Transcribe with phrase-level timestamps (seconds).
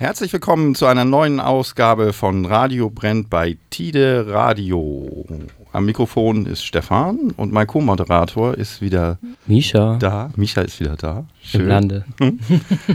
[0.00, 5.26] Herzlich willkommen zu einer neuen Ausgabe von Radio brennt bei Tide Radio.
[5.72, 9.96] Am Mikrofon ist Stefan und mein Co-Moderator ist wieder Misha.
[9.98, 10.30] da.
[10.36, 11.26] Misha ist wieder da.
[11.52, 12.04] Im Lande.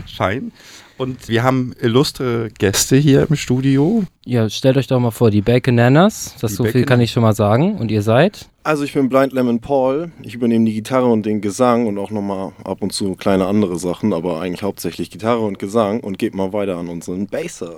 [0.06, 0.50] Schein.
[0.96, 4.04] Und wir haben illustre Gäste hier im Studio.
[4.24, 7.22] Ja, stellt euch doch mal vor, die Bacon-Nanas, das Die so viel kann ich schon
[7.22, 7.78] mal sagen.
[7.78, 8.48] Und ihr seid?
[8.62, 10.12] Also ich bin Blind Lemon Paul.
[10.22, 13.78] Ich übernehme die Gitarre und den Gesang und auch nochmal ab und zu kleine andere
[13.78, 17.74] Sachen, aber eigentlich hauptsächlich Gitarre und Gesang und gebe mal weiter an unseren Basser.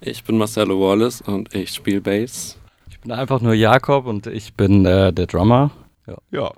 [0.00, 2.56] Ich bin Marcelo Wallace und ich spiele Bass.
[2.88, 5.70] Ich bin einfach nur Jakob und ich bin äh, der Drummer.
[6.06, 6.18] Ja.
[6.30, 6.52] Ja.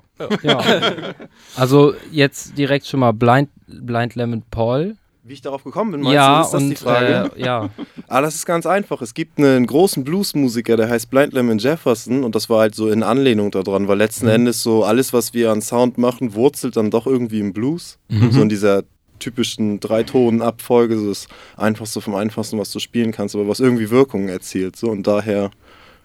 [1.55, 4.95] also jetzt direkt schon mal Blind, Blind Lemon Paul.
[5.25, 7.31] Wie ich darauf gekommen bin, meinst ja, du, ist das und die Frage?
[7.37, 7.69] Äh, ja.
[8.09, 9.01] Ah, das ist ganz einfach.
[9.01, 12.89] Es gibt einen großen Bluesmusiker, der heißt Blind Lemon Jefferson und das war halt so
[12.89, 16.91] in Anlehnung daran, weil letzten Endes so alles, was wir an Sound machen, wurzelt dann
[16.91, 17.99] doch irgendwie im Blues.
[18.31, 18.83] So in dieser
[19.19, 24.27] typischen Dreitonenabfolge, so das Einfachste vom Einfachsten, was du spielen kannst, aber was irgendwie Wirkungen
[24.27, 24.75] erzielt.
[24.75, 25.51] So und daher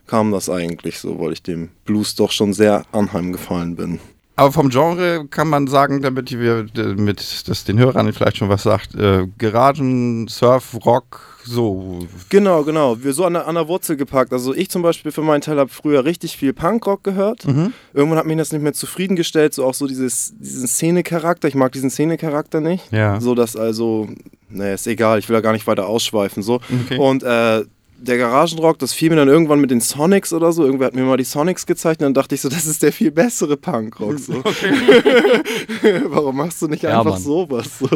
[0.06, 3.98] kam das eigentlich so, weil ich dem Blues doch schon sehr anheimgefallen bin.
[4.38, 8.62] Aber vom Genre kann man sagen, damit wir mit das den Hörern vielleicht schon was
[8.62, 12.06] sagt, äh, Garagen, Surf, Rock, so.
[12.28, 13.02] Genau, genau.
[13.02, 14.32] Wir so an der, an der Wurzel gepackt.
[14.32, 17.46] Also ich zum Beispiel für meinen Teil habe früher richtig viel Punkrock gehört.
[17.92, 21.48] Irgendwann hat mich das nicht mehr zufriedengestellt, so auch so dieses, diesen Szenecharakter.
[21.48, 22.92] Ich mag diesen Szenecharakter nicht.
[22.92, 23.20] Ja.
[23.20, 24.08] So dass also,
[24.50, 26.44] naja, ist egal, ich will da gar nicht weiter ausschweifen.
[26.44, 26.60] So.
[26.84, 26.98] Okay.
[26.98, 27.64] Und äh,
[28.00, 30.64] der Garagenrock, das fiel mir dann irgendwann mit den Sonics oder so.
[30.64, 32.92] Irgendwer hat mir mal die Sonics gezeichnet und dann dachte ich so, das ist der
[32.92, 34.18] viel bessere Punkrock.
[34.18, 34.34] So.
[36.04, 37.22] Warum machst du nicht Ja, einfach Mann.
[37.22, 37.78] sowas?
[37.80, 37.88] So?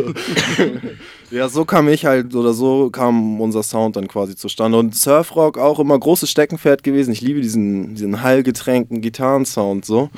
[1.31, 4.78] ja, so kam ich halt, oder so kam unser Sound dann quasi zustande.
[4.78, 7.12] Und Surfrock auch immer großes Steckenpferd gewesen.
[7.12, 10.11] Ich liebe diesen, diesen hallgetränkten Gitarrensound so.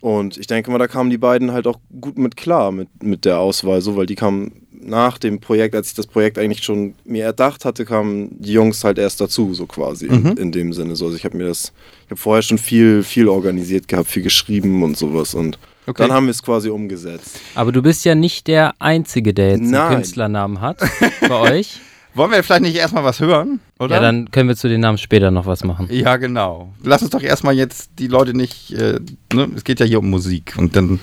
[0.00, 3.24] Und ich denke mal, da kamen die beiden halt auch gut mit klar, mit, mit
[3.24, 6.94] der Auswahl, so, weil die kamen nach dem Projekt, als ich das Projekt eigentlich schon
[7.04, 10.96] mir erdacht hatte, kamen die Jungs halt erst dazu, so quasi, in, in dem Sinne.
[10.96, 11.72] So, also ich habe mir das,
[12.06, 16.02] ich habe vorher schon viel, viel organisiert gehabt, viel geschrieben und sowas und Okay.
[16.02, 17.40] dann haben wir es quasi umgesetzt.
[17.54, 19.80] Aber du bist ja nicht der Einzige, der jetzt Nein.
[19.80, 20.80] einen Künstlernamen hat
[21.26, 21.80] bei euch.
[22.12, 23.96] Wollen wir vielleicht nicht erstmal was hören, oder?
[23.96, 25.88] Ja, dann können wir zu den Namen später noch was machen.
[25.90, 26.74] Ja, genau.
[26.82, 28.98] Lass uns doch erstmal jetzt die Leute nicht, äh,
[29.32, 29.48] ne?
[29.56, 31.00] es geht ja hier um Musik und dann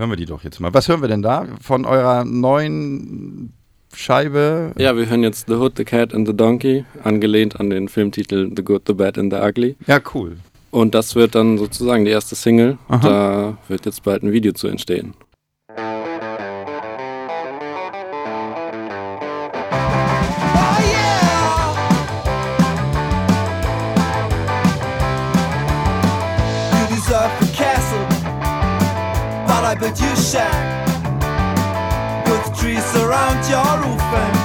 [0.00, 0.74] hören wir die doch jetzt mal.
[0.74, 3.52] Was hören wir denn da von eurer neuen
[3.94, 4.72] Scheibe?
[4.78, 8.50] Ja, wir hören jetzt The Hood, The Cat and the Donkey, angelehnt an den Filmtitel
[8.56, 9.76] The Good, The Bad and The Ugly.
[9.86, 10.38] Ja, cool.
[10.70, 12.78] Und das wird dann sozusagen die erste Single.
[12.88, 13.08] Aha.
[13.08, 15.14] Da wird jetzt bald ein Video zu entstehen.
[30.30, 30.86] Shack.
[32.28, 34.39] With trees around your roof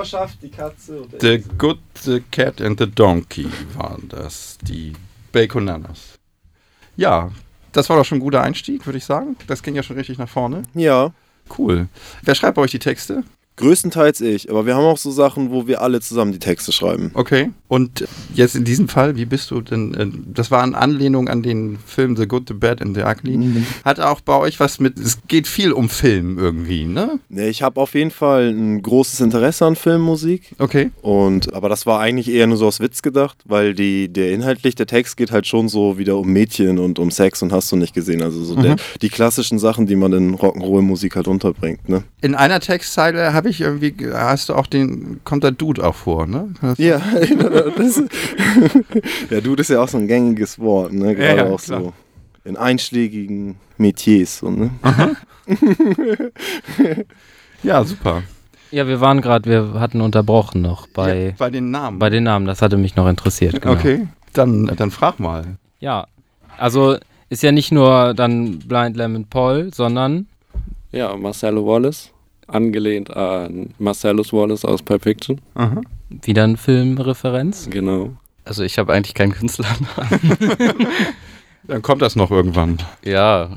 [0.00, 4.94] Nachbarschaft, die Katze und The Good, The Cat and the Donkey waren das, die
[5.32, 6.18] Baconanas.
[6.96, 7.30] Ja,
[7.72, 9.36] das war doch schon ein guter Einstieg, würde ich sagen.
[9.46, 10.62] Das ging ja schon richtig nach vorne.
[10.74, 11.12] Ja,
[11.58, 11.88] Cool.
[12.22, 13.24] Wer schreibt bei euch die Texte?
[13.60, 14.50] Größtenteils ich.
[14.50, 17.10] Aber wir haben auch so Sachen, wo wir alle zusammen die Texte schreiben.
[17.14, 17.50] Okay.
[17.68, 19.94] Und jetzt in diesem Fall, wie bist du denn?
[19.94, 23.64] Äh, das war in Anlehnung an den Film The Good, The Bad and The Ugly.
[23.84, 24.98] Hat auch bei euch was mit.
[24.98, 27.20] Es geht viel um Film irgendwie, ne?
[27.28, 30.54] Nee, ich habe auf jeden Fall ein großes Interesse an Filmmusik.
[30.58, 30.90] Okay.
[31.02, 34.74] Und, aber das war eigentlich eher nur so aus Witz gedacht, weil die, der inhaltlich,
[34.74, 37.76] der Text geht halt schon so wieder um Mädchen und um Sex und hast du
[37.76, 38.22] nicht gesehen.
[38.22, 42.02] Also so der, die klassischen Sachen, die man in Rock'n'Roll-Musik halt unterbringt, ne?
[42.20, 46.26] In einer Textzeile habe ich irgendwie, hast du auch den, kommt der Dude auch vor,
[46.26, 46.50] ne?
[46.60, 47.00] Kann das- Ja,
[47.76, 48.02] das,
[49.30, 51.16] ja, du, das ist ja auch so ein gängiges Wort, ne?
[51.16, 51.80] Gerade ja, auch klar.
[51.80, 51.92] so
[52.44, 54.70] in einschlägigen Metiers, so, ne?
[57.62, 58.22] Ja, super.
[58.70, 61.98] Ja, wir waren gerade, wir hatten unterbrochen noch bei, ja, bei den Namen.
[61.98, 62.46] bei den Namen.
[62.46, 63.60] Das hatte mich noch interessiert.
[63.60, 63.74] Genau.
[63.74, 64.06] Okay.
[64.32, 65.56] Dann, dann frag mal.
[65.80, 66.06] Ja,
[66.56, 66.96] also
[67.28, 70.26] ist ja nicht nur dann Blind Lemon Paul, sondern
[70.92, 72.10] Ja, Marcelo Wallace,
[72.54, 75.40] angelehnt an Marcellus Wallace aus Pulp Fiction.
[75.54, 75.80] Aha.
[76.08, 77.68] wieder eine Filmreferenz.
[77.70, 78.10] Genau.
[78.44, 79.66] Also ich habe eigentlich keinen Künstler.
[81.64, 82.78] Dann kommt das noch irgendwann.
[83.04, 83.50] ja,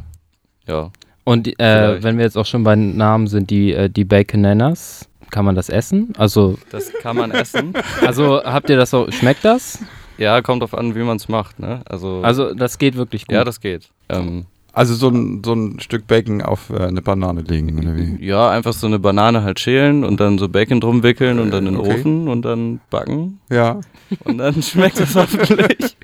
[0.68, 0.92] ja.
[1.26, 5.46] Und äh, wenn wir jetzt auch schon bei Namen sind, die, äh, die Baconanas, kann
[5.46, 6.14] man das essen?
[6.18, 7.74] Also, Das kann man essen.
[8.02, 9.80] also habt ihr das so, schmeckt das?
[10.18, 11.82] Ja, kommt drauf an, wie man es macht, ne?
[11.86, 13.36] Also, Also das geht wirklich gut.
[13.36, 13.90] ja, das geht.
[14.10, 18.26] Ähm, Also so ein, so ein Stück Bacon auf äh, eine Banane legen, oder wie?
[18.26, 21.68] ja, einfach so eine Banane halt schälen und dann so Bacon drum wickeln und dann
[21.68, 22.00] in den Okay.
[22.00, 23.82] Ofen und dann backen Ja.
[24.24, 25.96] und dann schmeckt es hoffentlich.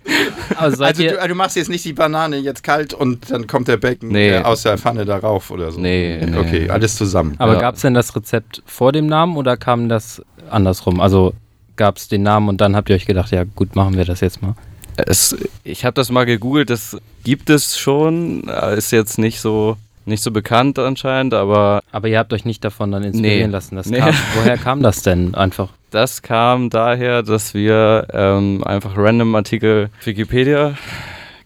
[0.55, 3.77] also Also du, du machst jetzt nicht die Banane jetzt kalt und dann kommt der
[3.77, 4.29] Bacon Nee.
[4.35, 5.79] äh, aus der Pfanne darauf oder so.
[5.81, 6.37] Nee, nee.
[6.37, 7.33] Okay, alles zusammen.
[7.39, 7.59] aber ja.
[7.61, 10.21] gab es denn das Rezept vor dem Namen oder kam das
[10.51, 10.99] andersrum?
[10.99, 11.33] Also
[11.75, 14.19] gab es den Namen und dann habt ihr euch gedacht, ja gut, machen wir das
[14.19, 14.53] jetzt mal.
[14.97, 18.43] Es, ich habe das mal gegoogelt, das gibt es schon,
[18.75, 22.91] ist jetzt nicht so nicht so bekannt anscheinend, aber Aber ihr habt euch nicht davon
[22.91, 23.53] dann inspirieren Nee.
[23.53, 23.75] lassen.
[23.75, 23.99] Das Nee.
[23.99, 25.69] kam, woher kam das denn einfach?
[25.91, 30.75] das kam daher, dass wir ähm, einfach random Artikel Wikipedia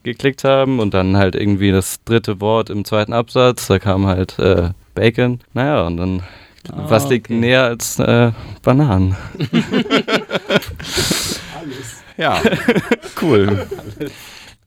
[0.02, 4.38] geklickt haben und dann halt irgendwie das dritte Wort im zweiten Absatz, da kam halt
[4.38, 5.40] äh, Bacon.
[5.52, 6.22] Naja, und dann,
[6.72, 7.38] Ah, was liegt okay.
[7.38, 8.32] näher als äh,
[8.62, 9.16] Bananen?
[12.16, 12.40] Ja,
[13.22, 13.66] cool.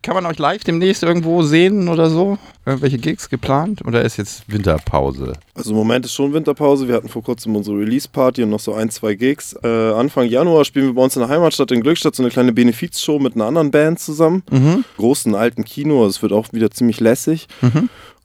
[0.07, 2.37] Kann man euch live demnächst irgendwo sehen oder so?
[2.65, 3.85] Irgendwelche Gigs geplant?
[3.85, 5.33] Oder ist jetzt Winterpause?
[5.53, 6.87] Also im Moment ist schon Winterpause.
[6.87, 9.53] Wir hatten vor kurzem unsere Release-Party und noch so ein, zwei Gigs.
[9.63, 12.53] Äh, Anfang Januar spielen wir bei uns in der Heimatstadt in Glückstadt so eine kleine
[12.53, 14.43] Benefizshow mit einer anderen Band zusammen.
[14.49, 14.85] Mhm.
[14.95, 16.05] Großen alten Kino.
[16.05, 17.47] Es wird auch wieder ziemlich lässig.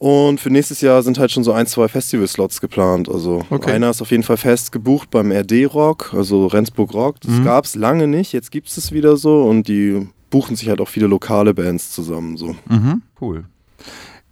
[0.04, 3.08] Und für nächstes Jahr sind halt schon so ein, zwei Festival-Slots geplant.
[3.08, 3.70] Also Okay.
[3.70, 7.20] einer ist auf jeden Fall fest gebucht beim RD Rock, also Rendsburg Rock.
[7.20, 7.44] Das Mhm.
[7.44, 8.32] gab es lange nicht.
[8.32, 11.92] Jetzt gibt es es wieder so und die buchen sich halt auch viele lokale Bands
[11.92, 12.36] zusammen.
[12.36, 12.56] So.
[12.68, 13.02] Mhm.
[13.20, 13.44] Cool.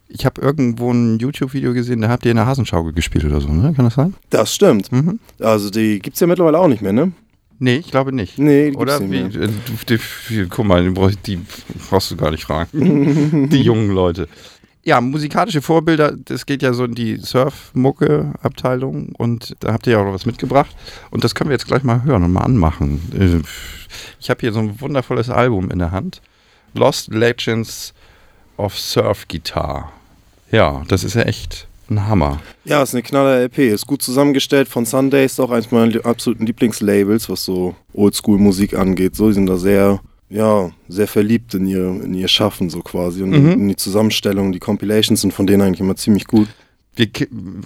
[0.08, 3.46] Ich habe irgendwo ein YouTube-Video gesehen, da habt ihr in der Hasenschaukel gespielt oder so,
[3.52, 3.72] ne?
[3.72, 4.14] Kann das sein?
[4.30, 4.90] Das stimmt.
[4.90, 5.20] Mhm.
[5.38, 7.12] Also die gibt es ja mittlerweile auch nicht mehr, ne?
[7.60, 8.40] Nee, ich glaube nicht.
[8.40, 9.22] Nee, die Oder gibt's wie?
[9.22, 9.48] nicht mehr.
[9.50, 9.52] äh,
[9.86, 9.96] Du,
[10.34, 11.38] die, guck mal, die die
[11.88, 13.48] brauchst du gar nicht fragen.
[13.52, 14.26] die jungen Leute.
[14.82, 19.98] Ja, musikalische Vorbilder, das geht ja so in die Surf-Mucke-Abteilung und da habt ihr ja
[20.02, 20.74] auch was mitgebracht
[21.10, 23.00] und das können wir jetzt gleich mal hören und mal anmachen.
[23.14, 23.46] Äh,
[24.20, 26.22] Ich habe hier so ein wundervolles Album in der Hand.
[26.74, 27.92] Lost Legends
[28.56, 29.92] of Surf Guitar.
[30.50, 32.40] Ja, das ist ja echt ein Hammer.
[32.64, 33.58] Ja, ist eine knaller LP.
[33.68, 39.16] Ist gut zusammengestellt von Sundays, auch eins meiner absoluten Lieblingslabels, was so Oldschool-Musik angeht.
[39.16, 40.00] So, die sind da sehr,
[40.30, 43.52] ja, sehr verliebt in ihr, in ihr Schaffen so quasi und Mhm.
[43.52, 44.52] in die Zusammenstellung.
[44.52, 46.48] Die Compilations sind von denen eigentlich immer ziemlich gut.
[46.96, 47.08] Wir,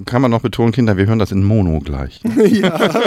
[0.04, 2.21] kann man noch betonen, Kinder, wir hören das in Mono gleich.
[2.50, 2.90] ja.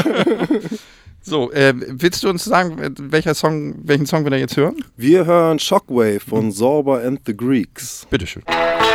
[1.20, 2.78] So, äh, willst du uns sagen,
[3.12, 4.78] welcher Song, welchen Song wir da jetzt hören?
[4.96, 8.08] Wir hören Shockwave von Zorba and the Greeks.
[8.10, 8.44] Bitteschön.
[8.44, 8.87] Shockwave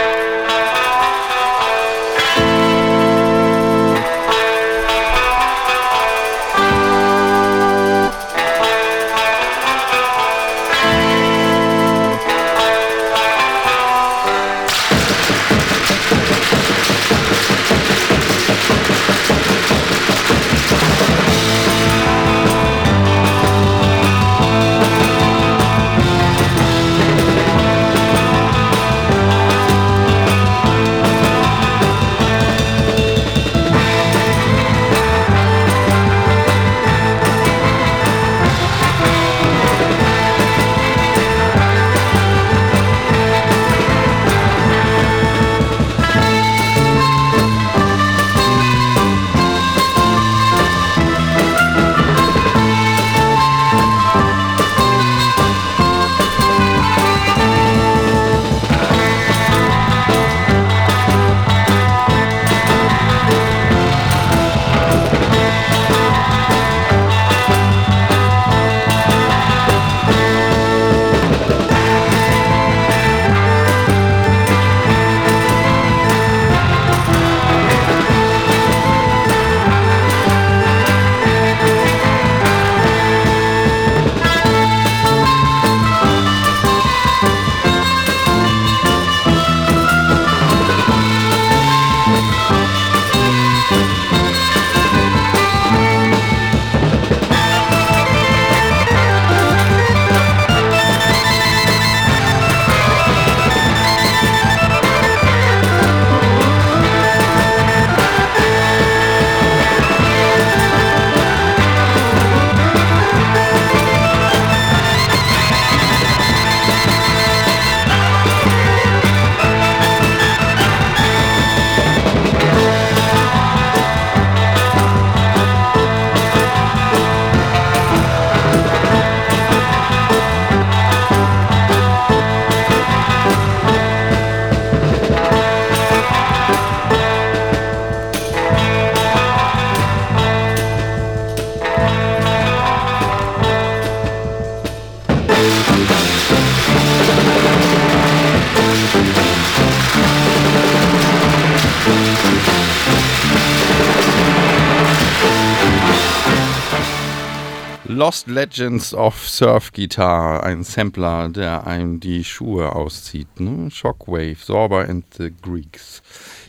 [158.03, 163.39] Lost Legends of Surf Guitar, ein Sampler, der einem die Schuhe auszieht.
[163.39, 163.71] Ne?
[163.71, 166.03] Shockwave, Sorber and the Greeks.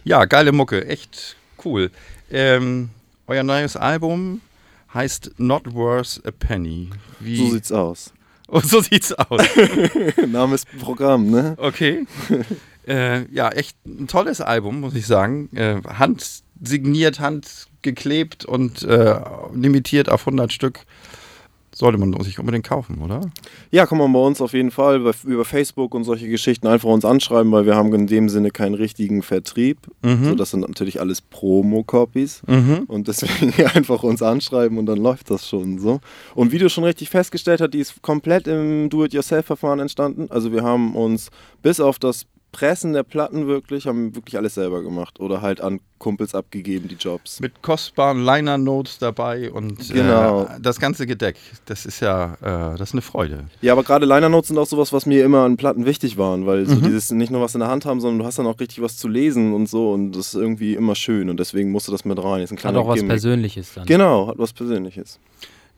[0.04, 1.92] Ja, geile Mucke, echt cool.
[2.32, 2.90] Ähm,
[3.28, 4.42] euer neues Album
[4.96, 6.90] heißt Not Worth a Penny.
[7.20, 8.14] Wie, So sieht's aus.
[8.48, 9.44] oh, so sieht's aus.
[10.28, 11.54] Name ist Programm, ne?
[11.60, 12.08] Okay.
[12.88, 15.56] äh, ja, echt ein tolles Album, muss ich sagen.
[15.56, 19.22] Äh, handsigniert, handgeklebt und äh,
[19.54, 20.88] limitiert auf 100 Stück.
[21.76, 23.22] Sollte man sich unbedingt kaufen, oder?
[23.72, 27.04] Ja, kann man bei uns auf jeden Fall über Facebook und solche Geschichten einfach uns
[27.04, 29.80] anschreiben, weil wir haben in dem Sinne keinen richtigen Vertrieb.
[30.04, 30.26] Mhm.
[30.26, 32.44] So, das sind natürlich alles Promo-Copies.
[32.48, 32.84] Mhm.
[32.88, 36.00] Und deswegen einfach uns anschreiben und dann läuft das schon so.
[36.36, 40.28] Und wie du schon richtig festgestellt hast, die ist komplett im Do-it-yourself-Verfahren entstanden.
[40.30, 44.82] Also wir haben uns bis auf das Pressen der Platten wirklich, haben wirklich alles selber
[44.82, 45.20] gemacht.
[45.20, 47.40] Oder halt an Kumpels abgegeben, die Jobs.
[47.42, 50.44] Mit kostbaren Liner-Notes dabei und Genau.
[50.44, 51.36] äh, das ganze Gedeck.
[51.66, 53.46] Das ist ja, äh, das ist eine Freude.
[53.62, 56.46] Ja, aber gerade Liner Notes sind auch sowas, was mir immer an Platten wichtig waren,
[56.46, 56.84] weil so Mhm.
[56.84, 58.96] dieses nicht nur was in der Hand haben, sondern du hast dann auch richtig was
[58.96, 62.24] zu lesen und so und das ist irgendwie immer schön und deswegen musste das mit
[62.24, 62.42] rein.
[62.44, 63.10] Ist ein Hat auch was Gimmick.
[63.10, 63.86] Persönliches dann.
[63.86, 65.20] Genau, hat was Persönliches.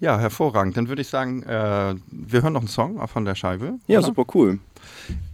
[0.02, 0.76] Ja, hervorragend.
[0.76, 3.76] Dann würde ich sagen, äh, wir hören noch einen Song von der Scheibe.
[3.88, 4.08] Ja, oder?
[4.08, 4.60] super cool.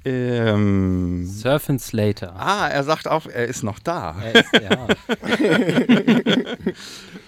[0.03, 2.33] Ähm, Surf and Slater.
[2.35, 4.15] ah, er sagt auch, er ist noch da.
[4.21, 4.87] Er ist, ja.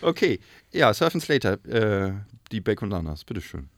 [0.01, 0.39] Okay,
[0.72, 2.13] ja, Surf and Slater, äh,
[2.51, 3.70] die Baconanas, bitteschön.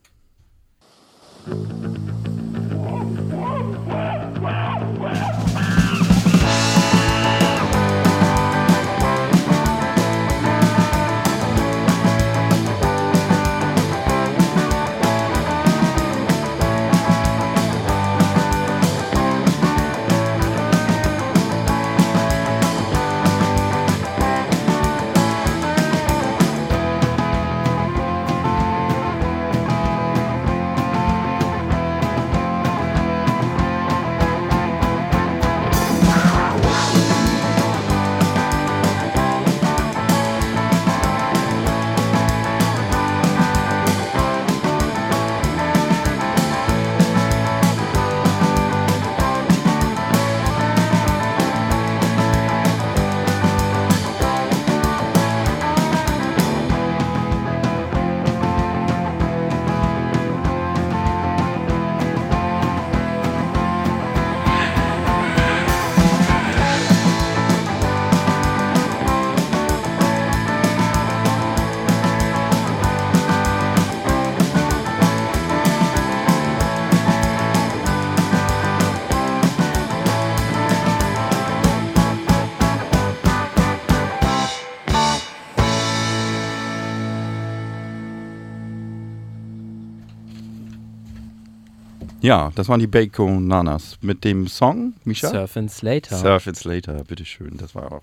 [92.26, 95.30] Ja, das waren die Baconanas mit dem Song, Misha?
[95.30, 96.16] Surf and Slater.
[96.16, 98.02] Surf It's Later, bitteschön, das war auch.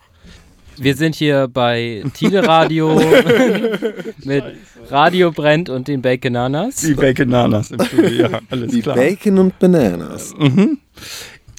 [0.77, 2.95] Wir sind hier bei Tide Radio
[4.25, 4.45] mit
[4.91, 6.77] Radio Brennt und den Baconanas.
[6.77, 8.95] Die Baconanas im Studio, ja, alles Die klar.
[8.95, 10.33] Bacon und Bananas.
[10.39, 10.79] Mhm.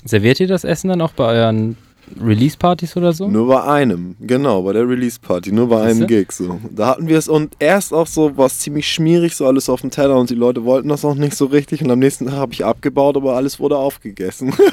[0.05, 1.75] Serviert ihr das Essen dann auch bei euren
[2.21, 3.27] Release-Partys oder so?
[3.27, 6.07] Nur bei einem, genau, bei der Release-Party, nur bei einem?
[6.07, 6.59] Gig so.
[6.71, 9.81] Da hatten wir es und erst auch so, war es ziemlich schmierig, so alles auf
[9.81, 12.35] dem Teller und die Leute wollten das auch nicht so richtig und am nächsten Tag
[12.35, 14.53] habe ich abgebaut, aber alles wurde aufgegessen.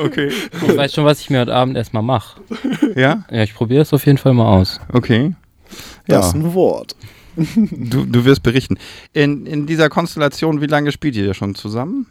[0.00, 0.30] Okay.
[0.52, 2.40] Ich weiß schon, was ich mir heute Abend erstmal mache.
[2.94, 4.80] Ja, Ja, ich probiere das auf jeden Fall mal aus.
[4.92, 5.34] okay.
[6.06, 6.96] Das Ja, ist ein Wort.
[7.36, 8.78] du, du wirst berichten.
[9.12, 12.06] In, in dieser Konstellation, wie lange spielt ihr schon zusammen?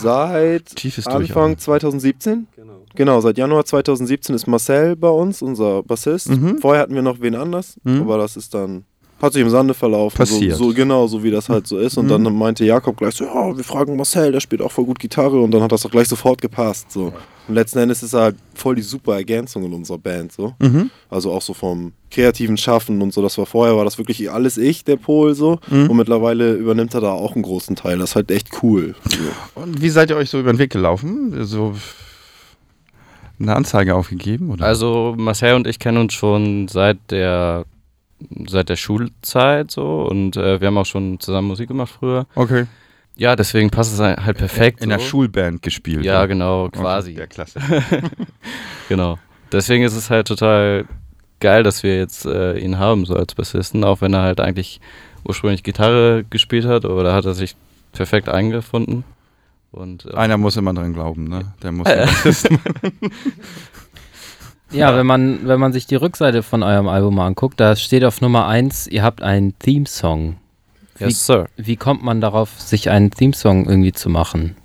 [0.00, 1.58] Seit Tiefes Anfang Durchatmen.
[1.58, 2.46] 2017?
[2.56, 2.71] Genau.
[2.94, 6.30] Genau, seit Januar 2017 ist Marcel bei uns, unser Bassist.
[6.30, 6.58] Mhm.
[6.58, 8.02] Vorher hatten wir noch wen anders, Mhm.
[8.02, 8.84] aber das ist dann,
[9.20, 10.16] hat sich im Sande verlaufen.
[10.18, 10.56] Passiert.
[10.56, 11.96] So, so genau, so wie das halt so ist.
[11.96, 12.24] Und Mhm.
[12.24, 15.40] dann meinte Jakob gleich so, ja, wir fragen Marcel, der spielt auch voll gut Gitarre.
[15.40, 16.90] Und dann hat das auch gleich sofort gepasst.
[16.90, 17.12] So.
[17.48, 20.32] Und letzten Endes ist er halt voll die super Ergänzung in unserer Band.
[20.32, 20.54] So.
[20.58, 20.90] Mhm.
[21.08, 23.22] Also auch so vom kreativen Schaffen und so.
[23.22, 25.58] Das war vorher, war das wirklich alles ich, der Pol so.
[25.70, 25.88] Mhm.
[25.90, 27.98] Und mittlerweile übernimmt er da auch einen großen Teil.
[27.98, 28.96] Das ist halt echt cool.
[29.08, 29.60] So.
[29.60, 31.32] Und wie seid ihr euch so über den Weg gelaufen?
[31.44, 31.74] So
[33.42, 34.50] eine Anzeige aufgegeben?
[34.50, 34.64] Oder?
[34.64, 37.64] Also Marcel und ich kennen uns schon seit der
[38.46, 42.26] seit der Schulzeit so und äh, wir haben auch schon zusammen Musik gemacht früher.
[42.34, 42.66] okay.
[43.14, 44.80] Ja, deswegen passt es halt perfekt.
[44.80, 45.04] In der so.
[45.04, 46.02] Schulband gespielt.
[46.02, 46.28] Ja, ne?
[46.28, 47.12] genau, Okay, quasi.
[47.12, 47.60] Ja, klasse.
[48.88, 49.18] Genau.
[49.52, 50.86] Deswegen ist es halt total
[51.40, 54.80] geil, dass wir jetzt äh, ihn haben, so als Bassisten, auch wenn er halt eigentlich
[55.24, 57.54] ursprünglich Gitarre gespielt hat, aber da hat er sich
[57.92, 59.04] perfekt eingefunden.
[59.72, 61.52] Und äh, Einer muss immer dran glauben, ne?
[61.62, 61.88] Der muss.
[64.72, 68.04] Ja, wenn man, wenn man sich die Rückseite von eurem Album mal anguckt, da steht
[68.04, 70.36] auf Nummer 1, ihr habt einen Theme-Song.
[70.96, 71.46] Wie, Yes, sir.
[71.56, 74.56] wie kommt man darauf, sich einen Theme-Song irgendwie zu machen?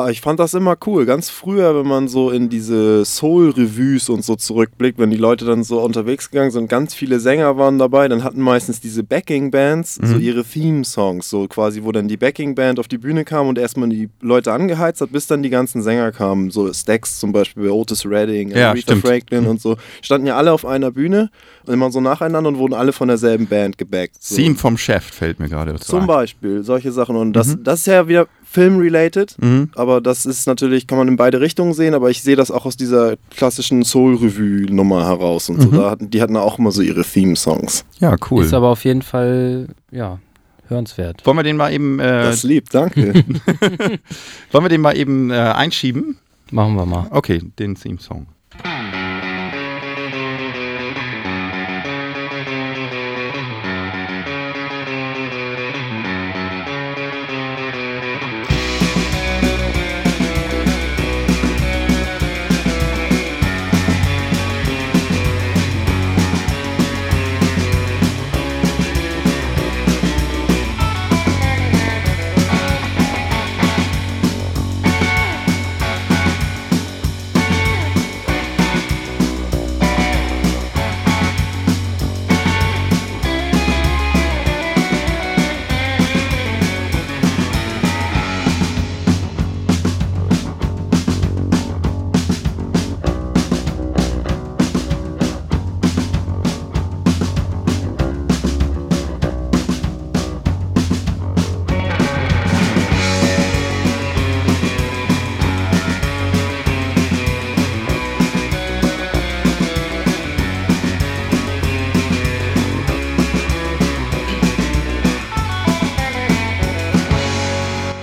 [0.00, 1.04] Ah, ich fand das immer cool.
[1.06, 5.62] Ganz früher, wenn man so in diese Soul-Revues und so zurückblickt, wenn die Leute dann
[5.64, 10.16] so unterwegs gegangen sind, ganz viele Sänger waren dabei, dann hatten meistens diese Backing-Bands so
[10.16, 14.08] ihre Theme-Songs, so quasi, wo dann die Backing-Band auf die Bühne kam und erstmal die
[14.20, 16.50] Leute angeheizt hat, bis dann die ganzen Sänger kamen.
[16.50, 19.02] So Stax zum Beispiel, bei Otis Redding, Ja, Aretha stimmt.
[19.02, 19.76] Franklin und so.
[20.02, 21.30] Standen ja alle auf einer Bühne
[21.66, 24.22] und immer so nacheinander und wurden alle von derselben Band gebackt.
[24.22, 24.36] So.
[24.36, 26.06] Theme vom Chef fällt mir gerade dazu Zum.
[26.06, 27.16] Beispiel, solche Sachen.
[27.16, 29.70] Und das, das ist ja wieder film-related, Mhm.
[29.76, 32.66] aber das ist natürlich, kann man in beide Richtungen sehen, aber ich sehe das auch
[32.66, 35.70] aus dieser klassischen Soul-Revue-Nummer heraus und so.
[35.70, 37.84] Da hatten, die hatten auch immer so ihre Theme-Songs.
[38.00, 38.44] Ja, cool.
[38.44, 40.18] Ist aber auf jeden Fall, ja,
[40.66, 41.24] hörenswert.
[41.26, 43.14] Wollen wir den mal eben, äh, Das lieb, danke.
[44.50, 46.16] wollen wir den mal eben äh, einschieben?
[46.50, 47.06] Machen wir mal.
[47.10, 48.26] Okay, den Theme-Song.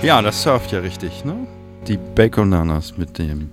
[0.08, 1.46] Ja, das surft ja richtig, ne?
[1.86, 3.50] Die Baconanas mit dem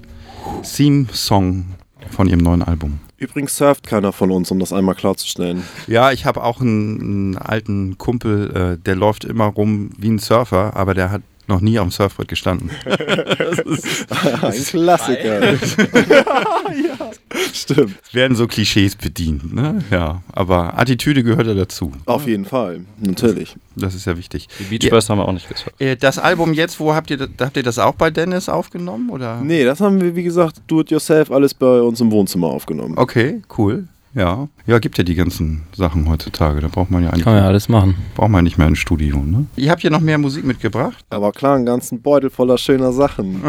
[0.64, 1.66] Theme-Song
[2.12, 3.02] von ihrem neuen Album.
[3.18, 5.64] Übrigens surft keiner von uns, um das einmal klarzustellen.
[5.88, 10.18] Ja, ich habe auch einen, einen alten Kumpel, äh, der läuft immer rum wie ein
[10.18, 12.70] Surfer, aber der hat noch nie auf dem Surfbrett gestanden.
[12.86, 15.54] Ein Klassiker.
[15.54, 17.12] ja,
[17.54, 17.96] stimmt.
[18.06, 19.84] Es werden so Klischees bedient, ne?
[19.92, 21.92] Ja, aber Attitüde gehört ja dazu.
[22.06, 23.56] Auf jeden Fall, natürlich.
[23.76, 24.48] Das ist ja wichtig.
[24.60, 25.80] Die Beach Boys haben wir auch nicht gesurft.
[25.80, 29.10] Äh, Das Album jetzt, wo habt ihr das, habt ihr das auch bei Dennis aufgenommen
[29.10, 29.42] oder?
[29.42, 32.98] Nee, das haben wir, wie gesagt, do-it-yourself alles bei uns im Wohnzimmer aufgenommen.
[32.98, 33.88] Okay, cool.
[34.16, 34.48] Ja.
[34.66, 36.62] Ja, gibt ja die ganzen Sachen heutzutage.
[36.62, 37.96] Da braucht man ja eigentlich Kann man ja alles machen.
[38.16, 39.46] braucht man nicht mehr ein Studio, ne?
[39.58, 41.04] Ihr habt ja noch mehr Musik mitgebracht.
[41.10, 43.42] Aber klar, einen ganzen Beutel voller schöner Sachen.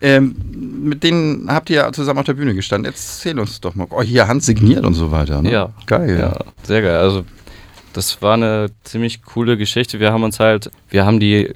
[0.00, 0.34] Ähm,
[0.82, 2.90] mit denen habt ihr ja zusammen auf der Bühne gestanden.
[2.90, 3.86] Erzähl uns doch mal.
[3.90, 5.42] Oh, hier handsigniert und so weiter.
[5.42, 5.52] Ne?
[5.52, 5.70] Ja.
[5.86, 6.18] Geil.
[6.18, 6.96] Ja, sehr geil.
[6.96, 7.24] Also
[7.92, 10.00] das war eine ziemlich coole Geschichte.
[10.00, 11.52] Wir haben uns halt, wir haben die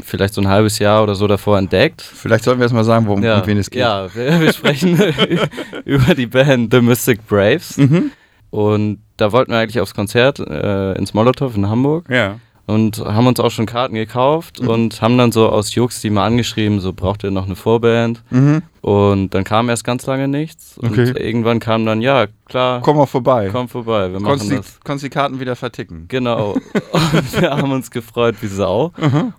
[0.00, 2.02] vielleicht so ein halbes Jahr oder so davor entdeckt.
[2.02, 3.80] Vielleicht sollten wir erst mal sagen, worum, um wen es geht.
[3.80, 4.98] Ja, wir, wir sprechen
[5.84, 7.76] über die Band The Mystic Braves.
[7.76, 8.12] Mhm.
[8.50, 12.40] Und da wollten wir eigentlich aufs Konzert äh, ins Molotow in Hamburg Ja.
[12.70, 14.68] Und haben uns auch schon Karten gekauft Mhm.
[14.68, 18.22] und haben dann so aus Jux die mal angeschrieben, so braucht ihr noch eine Vorband.
[18.30, 18.62] Mhm.
[18.82, 20.78] Und dann kam erst ganz lange nichts.
[20.78, 21.10] Und Okay.
[21.18, 23.50] irgendwann kam dann, ja, klar, Komm mal vorbei.
[23.52, 24.80] komm vorbei, wir machen Konntest die, das.
[24.84, 26.06] konntest die Karten wieder verticken.
[26.08, 26.52] Genau.
[26.92, 28.92] Und wir haben uns gefreut wie Sau.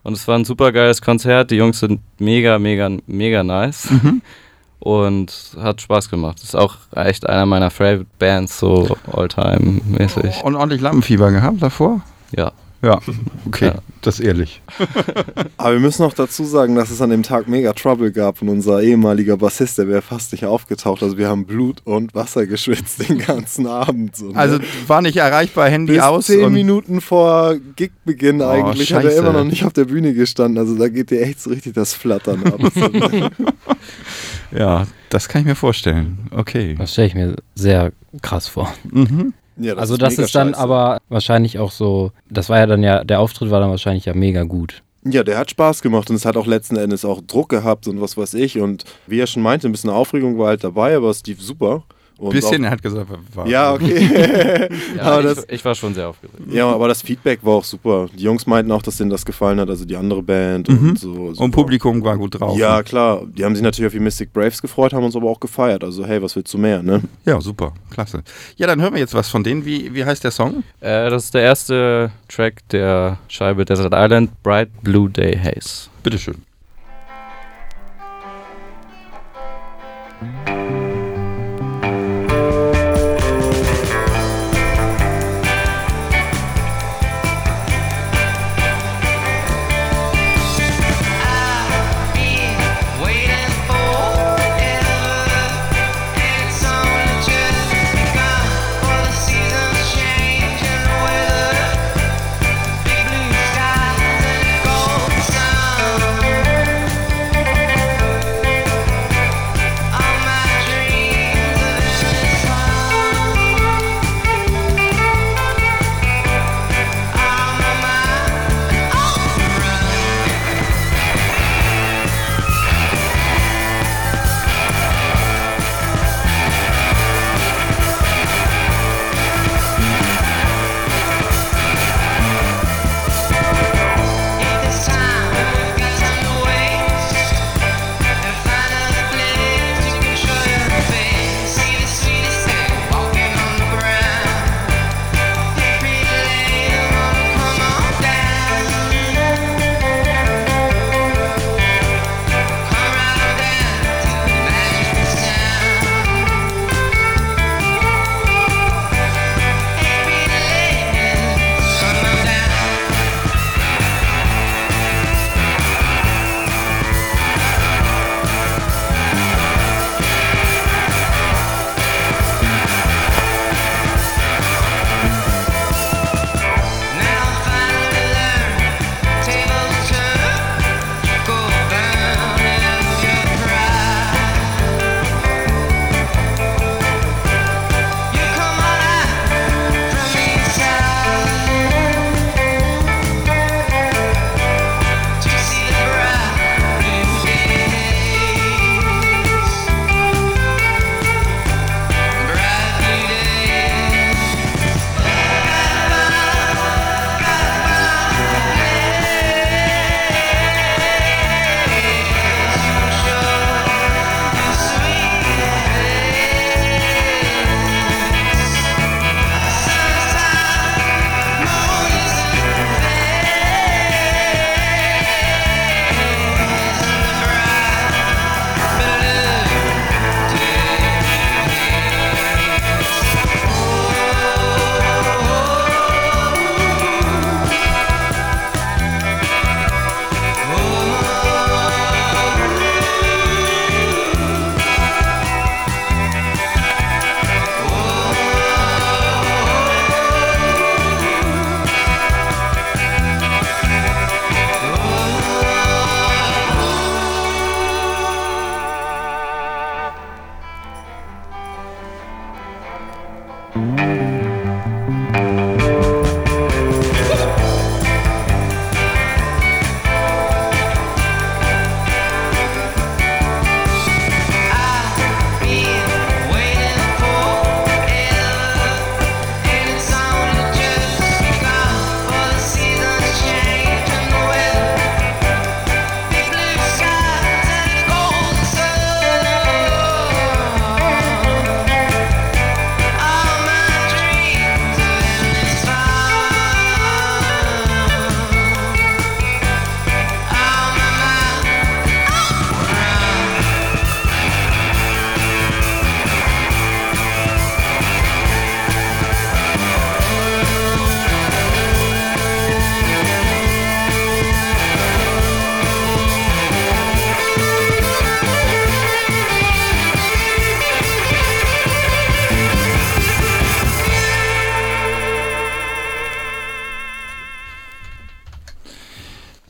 [0.04, 1.50] Und es war ein super geiles Konzert.
[1.50, 3.88] Die Jungs sind mega, mega, mega nice.
[4.80, 6.42] Und hat Spaß gemacht.
[6.42, 10.44] Ist auch echt einer meiner Favorite Bands, so Alltime-mäßig.
[10.44, 12.02] Und ordentlich Lampenfieber gehabt davor?
[12.36, 12.52] Ja.
[12.84, 13.00] Ja.
[13.48, 13.76] Okay, Ja.
[14.02, 14.62] das ist ehrlich.
[15.58, 18.50] Aber wir müssen noch dazu sagen, dass es an dem Tag mega Trouble gab und
[18.50, 21.02] unser ehemaliger Bassist, der wäre fast nicht aufgetaucht.
[21.04, 24.16] Also wir haben Blut und Wasser geschwitzt den ganzen Abend.
[24.16, 24.36] So, ne?
[24.38, 26.28] Also war nicht erreichbar, Handy bis aus.
[26.28, 29.22] zehn und- Minuten vor Gigbeginn Oh, eigentlich hat er scheiße.
[29.22, 30.58] immer noch nicht auf der Bühne gestanden.
[30.60, 32.62] Also da geht dir echt so richtig das Flattern ab.
[32.74, 33.32] So, ne?
[34.52, 36.28] Ja, das kann ich mir vorstellen.
[36.32, 36.76] Okay.
[36.78, 37.92] Das stelle ich mir sehr
[38.22, 38.74] krass vor.
[38.90, 39.34] Mhm.
[39.58, 40.60] Ja, also das mega ist dann scheiße.
[40.60, 44.14] aber wahrscheinlich auch so, das war ja dann ja, der Auftritt war dann wahrscheinlich ja
[44.14, 44.84] mega gut.
[45.04, 48.00] Ja, der hat Spaß gemacht und es hat auch letzten Endes auch Druck gehabt und
[48.02, 48.60] was weiß ich.
[48.60, 51.84] Und wie er schon meinte, ein bisschen Aufregung war halt dabei, aber es lief super.
[52.22, 53.48] Und Bisschen, er hat gesagt, war.
[53.48, 54.70] Ja, okay.
[54.96, 56.38] Ja, aber ich, das, ich war schon sehr aufgeregt.
[56.52, 58.10] ja, aber das Feedback war auch super.
[58.16, 60.90] Die Jungs meinten auch, dass denen das gefallen hat, also die andere Band Mhm.
[60.90, 61.12] und so.
[61.14, 61.50] Und super.
[61.50, 62.56] Publikum war gut drauf.
[62.60, 63.24] Ja, klar.
[63.26, 65.84] Die haben sich natürlich auf die Mystic Braves gefreut, haben uns aber auch gefeiert.
[65.84, 67.02] Also, hey, was willst du mehr, ne?
[67.26, 67.74] Ja, super.
[67.90, 68.22] Klasse.
[68.56, 69.66] Ja, dann hören wir jetzt was von denen.
[69.66, 70.64] Wie, wie heißt der Song?
[70.80, 75.90] Äh, das ist der erste Track der Scheibe Desert Island, Bright Blue Day Haze.
[76.04, 76.36] Bitteschön.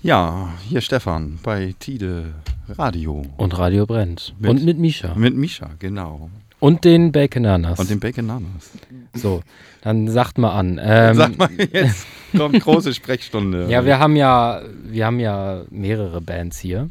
[0.04, 2.34] Ja, hier Stefan bei Tide
[2.70, 3.24] Radio.
[3.38, 4.34] Und Radio brennt.
[4.40, 5.14] Mit- und mit Misha.
[5.16, 6.30] Mit Misha, genau.
[6.60, 7.80] Und den Baconanas.
[7.80, 8.72] Und dem Baconanas.
[9.14, 9.42] So,
[9.82, 10.80] dann sagt mal an.
[10.82, 13.68] Ähm, Sag mal, jetzt kommt große Sprechstunde.
[13.70, 16.90] Ja, wir haben ja, wir haben ja mehrere Bands hier.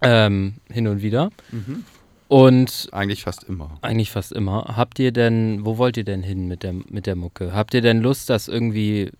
[0.00, 1.30] Ähm, hin und wieder.
[1.50, 1.84] Mhm.
[2.28, 3.78] Und Eigentlich fast immer.
[3.82, 4.74] eigentlich fast immer.
[4.76, 7.52] Habt ihr denn, wo wollt ihr denn hin mit der, mit der Mucke?
[7.54, 9.10] Habt ihr denn Lust, das irgendwie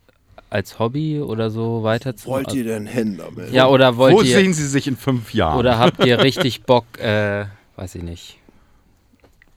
[0.50, 2.46] als Hobby oder so weiterzumachen?
[2.46, 3.52] Wollt ihr denn hin damit?
[3.52, 5.58] Ja, oder wollt Wo ihr, sehen Sie sich in fünf Jahren?
[5.58, 7.44] oder habt ihr richtig Bock, äh,
[7.76, 8.38] weiß ich nicht.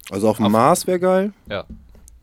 [0.10, 1.34] Also auf dem Mars wäre geil.
[1.50, 1.64] Ja.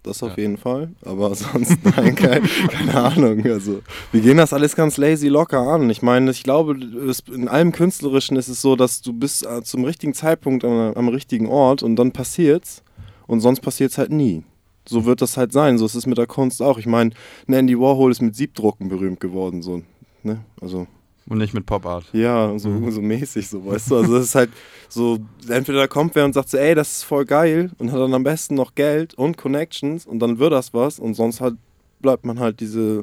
[0.02, 0.42] Das auf Ja.
[0.42, 0.90] jeden Fall.
[1.04, 3.44] Aber sonst, nein, kein, keine Ahnung.
[3.46, 3.80] Also,
[4.12, 5.90] wir gehen das alles ganz lazy locker an.
[5.90, 6.76] Ich meine, ich glaube,
[7.08, 10.94] es, in allem Künstlerischen ist es so, dass du bist äh, zum richtigen Zeitpunkt am,
[10.94, 12.82] am richtigen Ort und dann passiert's.
[13.26, 14.44] Und sonst passiert's halt nie.
[14.88, 15.76] So wird das halt sein.
[15.78, 16.78] So ist es mit der Kunst auch.
[16.78, 17.10] Ich meine,
[17.46, 19.60] ein Andy Warhol ist mit Siebdrucken berühmt geworden.
[19.62, 19.82] So,
[20.22, 20.40] ne?
[20.60, 20.86] Also,
[21.28, 22.06] Und nicht mit Pop Art.
[22.12, 23.96] ja, so, so mäßig, so, weißt du.
[23.96, 24.50] Also das ist halt
[24.88, 28.00] so, entweder da kommt wer und sagt so, ey, das ist voll geil und hat
[28.00, 31.56] dann am besten noch Geld und Connections und dann wird das was und sonst halt
[32.00, 33.02] bleibt man halt diese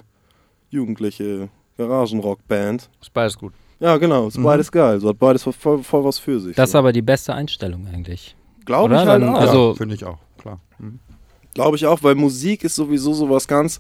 [0.72, 2.90] jugendliche Garagenrock-Band.
[3.02, 3.54] Ist beides gut.
[3.80, 4.44] Ja, genau, ist Mhm.
[4.44, 6.56] beides geil, so hat beides voll, voll, was für sich.
[6.56, 6.78] Das ist so.
[6.80, 8.36] aber die beste Einstellung eigentlich.
[8.66, 9.40] glaube ich halt Dann- auch.
[9.40, 10.60] also- ja, finde ich auch, klar.
[10.80, 11.00] Mhm.
[11.56, 13.80] Glaube ich auch, weil Musik ist sowieso sowas ganz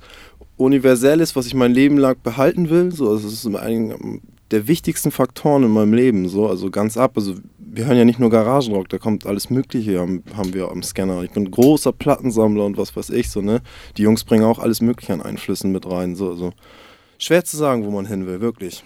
[0.57, 2.91] Universelles, was ich mein Leben lang behalten will.
[2.91, 3.97] So, also es ist einer
[4.49, 6.29] der wichtigsten Faktoren in meinem Leben.
[6.29, 7.11] So, also ganz ab.
[7.17, 10.83] Also wir hören ja nicht nur Garagenrock, da kommt alles Mögliche, haben, haben wir am
[10.83, 11.23] Scanner.
[11.23, 13.61] Ich bin großer Plattensammler und was weiß ich so, ne?
[13.97, 16.15] Die Jungs bringen auch alles Mögliche an Einflüssen mit rein.
[16.15, 16.53] So, also
[17.17, 18.85] schwer zu sagen, wo man hin will, wirklich.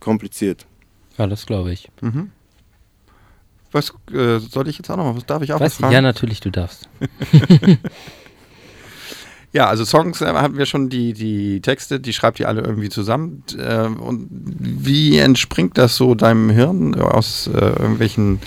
[0.00, 0.66] Kompliziert.
[1.18, 1.90] Ja, das glaube ich.
[2.00, 2.30] Mhm.
[3.76, 5.16] Was äh, soll ich jetzt auch noch mal?
[5.16, 5.92] Was darf ich auch was fragen?
[5.92, 6.88] ja, natürlich, du darfst.
[9.56, 12.90] Ja, also Songs äh, haben wir schon die, die Texte, die schreibt ihr alle irgendwie
[12.90, 13.42] zusammen.
[13.58, 18.40] Äh, und wie entspringt das so deinem Hirn aus äh, irgendwelchen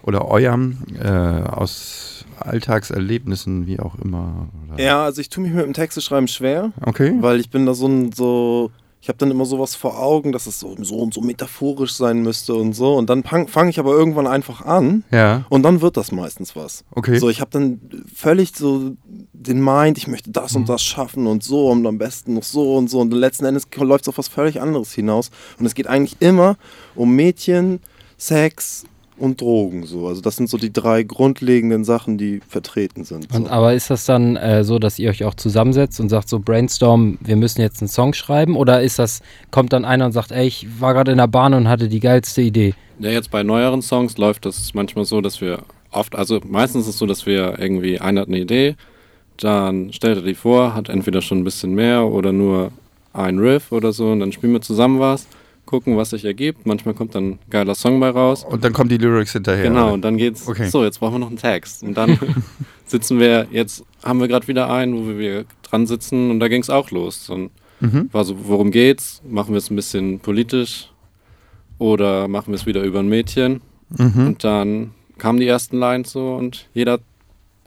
[0.00, 4.48] oder eurem, äh, aus Alltagserlebnissen, wie auch immer?
[4.72, 4.82] Oder?
[4.82, 6.72] Ja, also ich tue mich mit dem Texteschreiben schwer.
[6.80, 7.14] Okay.
[7.20, 8.70] Weil ich bin da so ein, so,
[9.04, 12.22] ich habe dann immer sowas vor Augen, dass es so, so und so metaphorisch sein
[12.22, 12.94] müsste und so.
[12.94, 16.84] Und dann fange ich aber irgendwann einfach an Ja, und dann wird das meistens was.
[16.92, 17.18] okay.
[17.18, 17.82] So, ich habe dann
[18.14, 18.92] völlig so
[19.34, 20.60] den Mind, ich möchte das Mhm.
[20.62, 23.00] und das schaffen und so und am besten noch so und so.
[23.00, 25.30] Und letzten Endes läuft es auf was völlig anderes hinaus.
[25.58, 26.56] Und es geht eigentlich immer
[26.94, 27.80] um Mädchen,
[28.16, 28.84] Sex
[29.16, 29.86] und Drogen.
[29.86, 30.08] So.
[30.08, 33.32] Also das sind so die drei grundlegenden Sachen, die vertreten sind.
[33.34, 33.50] Und, So.
[33.50, 37.18] aber ist das dann äh, so, dass ihr euch auch zusammensetzt und sagt so Brainstorm,
[37.20, 38.56] wir müssen jetzt einen Song schreiben?
[38.56, 41.54] Oder ist das, kommt dann einer und sagt, ey, ich war gerade in der Bahn
[41.54, 42.74] und hatte die geilste Idee?
[42.98, 46.94] Ja, jetzt bei neueren Songs läuft das manchmal so, dass wir oft, also meistens ist
[46.94, 48.76] es so, dass wir irgendwie, einer hat eine Idee,
[49.36, 52.70] dann stellt er die vor, hat entweder schon ein bisschen mehr oder nur
[53.12, 55.26] ein Riff oder so und dann spielen wir zusammen was,
[55.66, 56.66] gucken, was sich ergibt.
[56.66, 58.44] Manchmal kommt dann ein geiler Song bei raus.
[58.44, 59.64] und dann kommen die Lyrics hinterher.
[59.64, 59.92] Genau, oder?
[59.94, 60.68] und dann geht's, Okay.
[60.68, 61.82] so, jetzt brauchen wir noch einen Text.
[61.82, 62.18] Und dann
[62.86, 66.60] sitzen wir, jetzt haben wir gerade wieder einen, wo wir dran sitzen und da ging
[66.62, 67.28] es auch los.
[67.30, 67.50] Und
[67.80, 68.08] Mhm.
[68.12, 69.20] war so, worum geht's?
[69.28, 70.90] Machen wir es ein bisschen politisch
[71.78, 73.60] oder machen wir es wieder über ein Mädchen?
[73.90, 74.26] Mhm.
[74.28, 77.00] Und dann kamen die ersten Lines so und jeder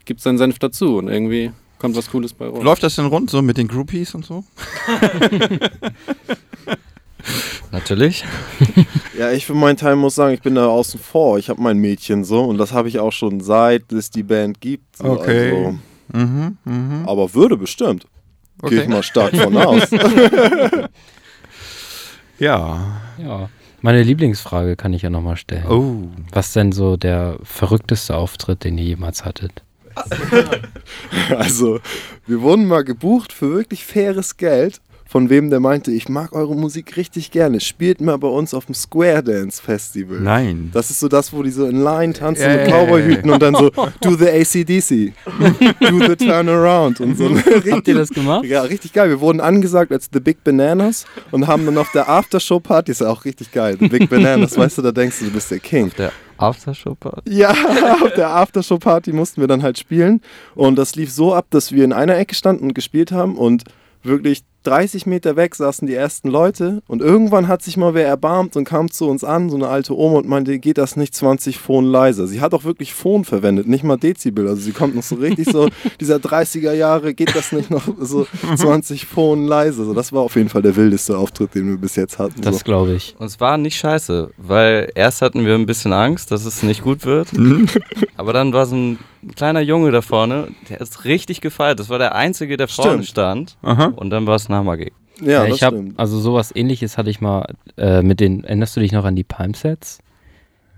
[0.06, 2.64] gibt seinen Senf dazu und irgendwie kommt was Cooles bei rum.
[2.64, 4.44] Läuft das denn rund so mit den Groupies und so?
[7.72, 8.24] Natürlich.
[9.18, 11.38] Ja, ich für meinen Teil muss sagen, ich bin da außen vor.
[11.38, 14.62] Ich habe mein Mädchen so und das habe ich auch schon seit es die Band
[14.62, 14.98] gibt.
[14.98, 15.06] So.
[15.06, 15.50] Okay.
[15.56, 15.80] Also,
[16.14, 16.58] Mhm.
[16.64, 17.04] Mhm.
[17.06, 18.06] aber würde bestimmt.
[18.64, 18.90] Gehe ich Okay.
[18.90, 19.90] mal stark von aus.
[22.40, 23.02] Ja.
[23.18, 23.50] Ja.
[23.82, 25.66] Meine Lieblingsfrage kann ich ja nochmal stellen.
[25.68, 26.08] Oh.
[26.32, 29.64] Was denn so der verrückteste Auftritt, den ihr jemals hattet?
[31.30, 31.80] Also,
[32.28, 34.80] wir wurden mal gebucht für wirklich faires Geld.
[35.10, 37.60] Von wem der meinte, ich mag eure Musik richtig gerne.
[37.60, 40.20] Spielt mal bei uns auf dem Square Dance Festival.
[40.20, 40.70] Nein.
[40.74, 43.56] Das ist so das, wo die so in Line tanzen Ja, mit Cowboyhüten und dann
[43.56, 43.70] so,
[44.02, 45.14] do the ACDC,
[45.90, 47.30] do the turnaround und so.
[47.72, 48.46] Habt ihr das gemacht?
[48.46, 49.10] Ja, richtig geil.
[49.10, 53.10] Wir wurden angesagt als The Big Bananas und haben dann auf der Aftershow-Party, ist ja
[53.10, 55.92] auch richtig geil, The Big Bananas, weißt du, da denkst du, du bist der King.
[55.98, 57.34] Der Aftershow-Party.
[57.34, 57.52] Ja,
[58.02, 60.22] auf der Aftershow-Party mussten wir dann halt spielen
[60.56, 63.64] und das lief so ab, dass wir in einer Ecke standen und gespielt haben und
[64.04, 68.58] wirklich 30 Meter weg saßen die ersten Leute und irgendwann hat sich mal wer erbarmt
[68.58, 71.58] und kam zu uns an, so eine alte Oma und meinte, geht das nicht 20
[71.58, 72.28] Phon leiser?
[72.28, 75.50] Sie hat auch wirklich Phon verwendet, nicht mal Dezibel, also sie kommt noch so richtig
[75.50, 75.70] so,
[76.02, 78.28] dieser 30er Jahre, geht das nicht noch so
[78.58, 79.86] 20 Phon leiser?
[79.86, 82.42] So, das war auf jeden Fall der wildeste Auftritt, den wir bis jetzt hatten.
[82.42, 82.64] Das so.
[82.66, 83.16] glaube ich.
[83.20, 86.84] Und es war nicht scheiße, weil erst hatten wir ein bisschen Angst, dass es nicht
[86.84, 87.30] gut wird.
[88.18, 89.00] Aber dann war so ein
[89.36, 91.80] kleiner Junge da vorne, der ist richtig gefeiert.
[91.80, 93.08] Das war der Einzige, der vorne Stimmt.
[93.08, 93.58] stand.
[93.62, 93.94] Aha.
[93.96, 94.94] Und dann war es ein Hammer-Gig.
[95.22, 96.00] Ja, das ich habe stimmt.
[96.00, 99.24] also sowas ähnliches hatte ich mal äh, mit den, erinnerst du dich noch an die
[99.24, 100.00] Palm-Sets?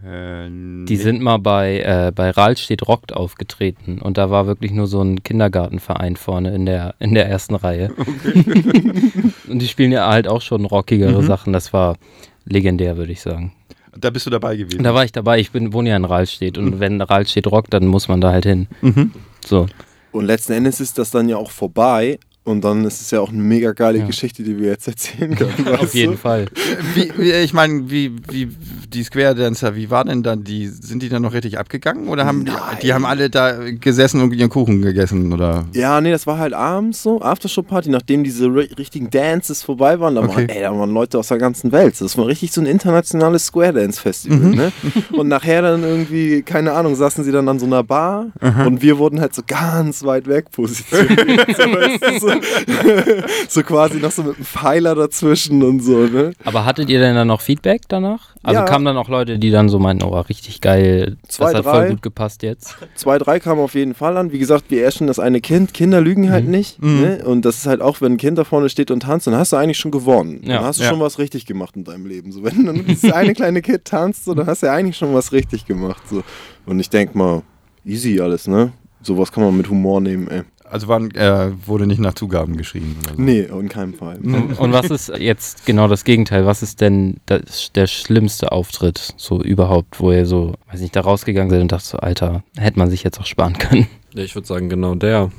[0.06, 0.48] Äh,
[0.86, 5.02] Die sind mal bei, äh, bei Rahlstedt Rockt aufgetreten und da war wirklich nur so
[5.02, 7.92] ein Kindergartenverein vorne in der, in der ersten Reihe.
[9.50, 11.26] und die spielen ja halt auch schon rockigere Mhm.
[11.28, 11.52] Sachen.
[11.54, 11.98] Das war
[12.46, 13.52] legendär, würde ich sagen.
[13.98, 14.84] Da bist du dabei gewesen.
[14.84, 17.88] Da war ich dabei, ich bin, wohne ja in Rahlstedt und wenn Rahlstedt rockt, dann
[17.88, 18.68] muss man da halt hin.
[18.82, 19.12] Mhm.
[19.46, 19.68] So.
[20.12, 22.20] Und letzten Endes ist das dann ja auch vorbei.
[22.50, 24.06] Und dann ist es ja auch eine mega geile Ja.
[24.08, 25.68] Geschichte, die wir jetzt erzählen können.
[25.80, 26.18] Auf jeden du?
[26.18, 26.48] Fall.
[26.96, 28.48] Wie, wie, ich meine, wie, wie
[28.92, 32.26] die Square Dancer, wie war denn dann die, sind die dann noch richtig abgegangen oder
[32.26, 32.78] haben die, Nein.
[32.82, 35.66] die haben alle da gesessen und ihren Kuchen gegessen oder?
[35.74, 40.16] Ja, nee, das war halt abends so, Aftershow-Party, nachdem diese ri- richtigen Dances vorbei waren.
[40.16, 40.48] Da, Okay.
[40.48, 42.02] waren ey, da waren Leute aus der ganzen Welt.
[42.02, 44.38] Das war richtig so ein internationales Square-Dance-Festival.
[44.40, 44.56] Mhm.
[44.56, 44.72] Ne?
[45.12, 48.28] Und nachher dann irgendwie, keine Ahnung, saßen sie dann an so einer Bar
[48.66, 51.48] und wir wurden halt so ganz weit weg positioniert.
[51.58, 52.28] so, weißt du, so,
[53.50, 55.98] so quasi noch so mit einem Pfeiler dazwischen und so.
[56.08, 56.34] Ne?
[56.46, 58.30] Aber hattet ihr denn dann noch Feedback danach?
[58.44, 58.66] Also Ja.
[58.66, 61.72] kamen dann auch Leute, die dann so meinten, oh, richtig geil, Zwei, das hat drei.
[61.82, 62.76] voll gut gepasst jetzt.
[62.96, 64.32] Zwei, drei kamen auf jeden Fall an.
[64.32, 65.74] Wie gesagt, wir erschen das eine Kind.
[65.74, 66.52] Kinder lügen halt Mhm.
[66.52, 66.82] nicht.
[66.82, 67.02] Mhm.
[67.02, 67.24] Ne?
[67.26, 69.52] Und das ist halt auch, wenn ein Kind da vorne steht und tanzt, dann hast
[69.52, 70.42] du eigentlich schon gewonnen.
[70.44, 70.56] Ja.
[70.58, 70.90] Dann hast du Ja.
[70.90, 72.32] schon was richtig gemacht in deinem Leben.
[72.32, 75.14] So, wenn dann dieses eine kleine Kind tanzt, so, dann hast du ja eigentlich schon
[75.14, 76.02] was richtig gemacht.
[76.10, 76.24] So.
[76.66, 77.42] Und ich denke mal,
[77.86, 78.72] easy alles, ne?
[79.02, 80.42] Sowas kann man mit Humor nehmen, ey.
[80.72, 83.22] Also waren, äh, wurde nicht nach Zugaben geschrieben oder so.
[83.22, 84.18] Nee, in keinem Fall.
[84.18, 86.46] Und, und was ist jetzt genau das Gegenteil?
[86.46, 91.02] Was ist denn das, der schlimmste Auftritt so überhaupt, wo ihr so, weiß nicht, da
[91.02, 93.88] rausgegangen seid und dachte so, Alter, hätte man sich jetzt auch sparen können?
[94.14, 95.32] Ja, ich würde sagen, genau der.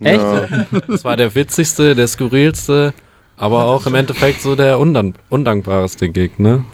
[0.00, 0.20] Echt?
[0.20, 0.66] Ja.
[0.86, 2.92] Das war der witzigste, der skurrilste,
[3.36, 6.64] aber auch im Endeffekt so der undan undankbarste Gig, ne?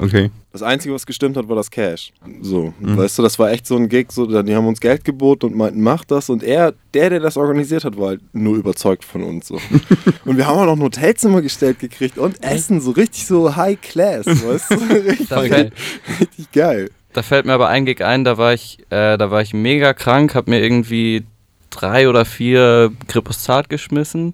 [0.00, 0.30] Okay.
[0.52, 2.12] Das Einzige, was gestimmt hat, war das Cash.
[2.40, 2.96] So, Mhm.
[2.96, 5.56] weißt du, das war echt so ein Gig, so, die haben uns Geld geboten und
[5.56, 6.28] meinten, mach das.
[6.30, 9.46] Und er, der, der das organisiert hat, war halt nur überzeugt von uns.
[9.48, 9.54] So.
[10.24, 13.80] und wir haben auch noch ein Hotelzimmer gestellt gekriegt und Essen, so richtig so High
[13.80, 14.74] Class, weißt du?
[14.94, 15.72] richtig, fällt,
[16.20, 16.90] richtig geil.
[17.12, 19.92] da fällt mir aber ein Gig ein, da war ich, äh, da war ich mega
[19.94, 21.24] krank, hab mir irgendwie
[21.70, 24.32] drei oder vier Kripostat geschmissen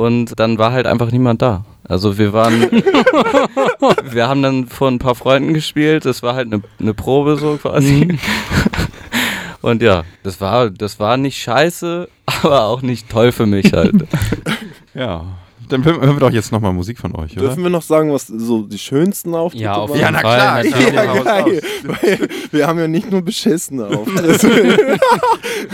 [0.00, 1.64] und dann war halt einfach niemand da.
[1.86, 2.62] Also wir waren,
[4.10, 7.56] wir haben dann vor ein paar Freunden gespielt, das war halt eine eine Probe so
[7.56, 8.18] quasi.
[9.62, 12.08] Und ja, das war, das war nicht scheiße,
[12.42, 14.06] aber auch nicht toll für mich halt.
[14.94, 15.24] Ja.
[15.70, 17.46] Dann hören wir doch jetzt nochmal Musik von euch, oder?
[17.46, 19.98] Dürfen wir noch sagen, was so die schönsten Auftritte Ja, auf waren?
[19.98, 20.36] Ja, jeden na Fall.
[20.36, 20.64] klar.
[20.64, 20.94] natürlich.
[20.94, 21.60] Ja, geil.
[21.84, 24.98] Weil wir haben ja nicht nur beschissene Auftritte.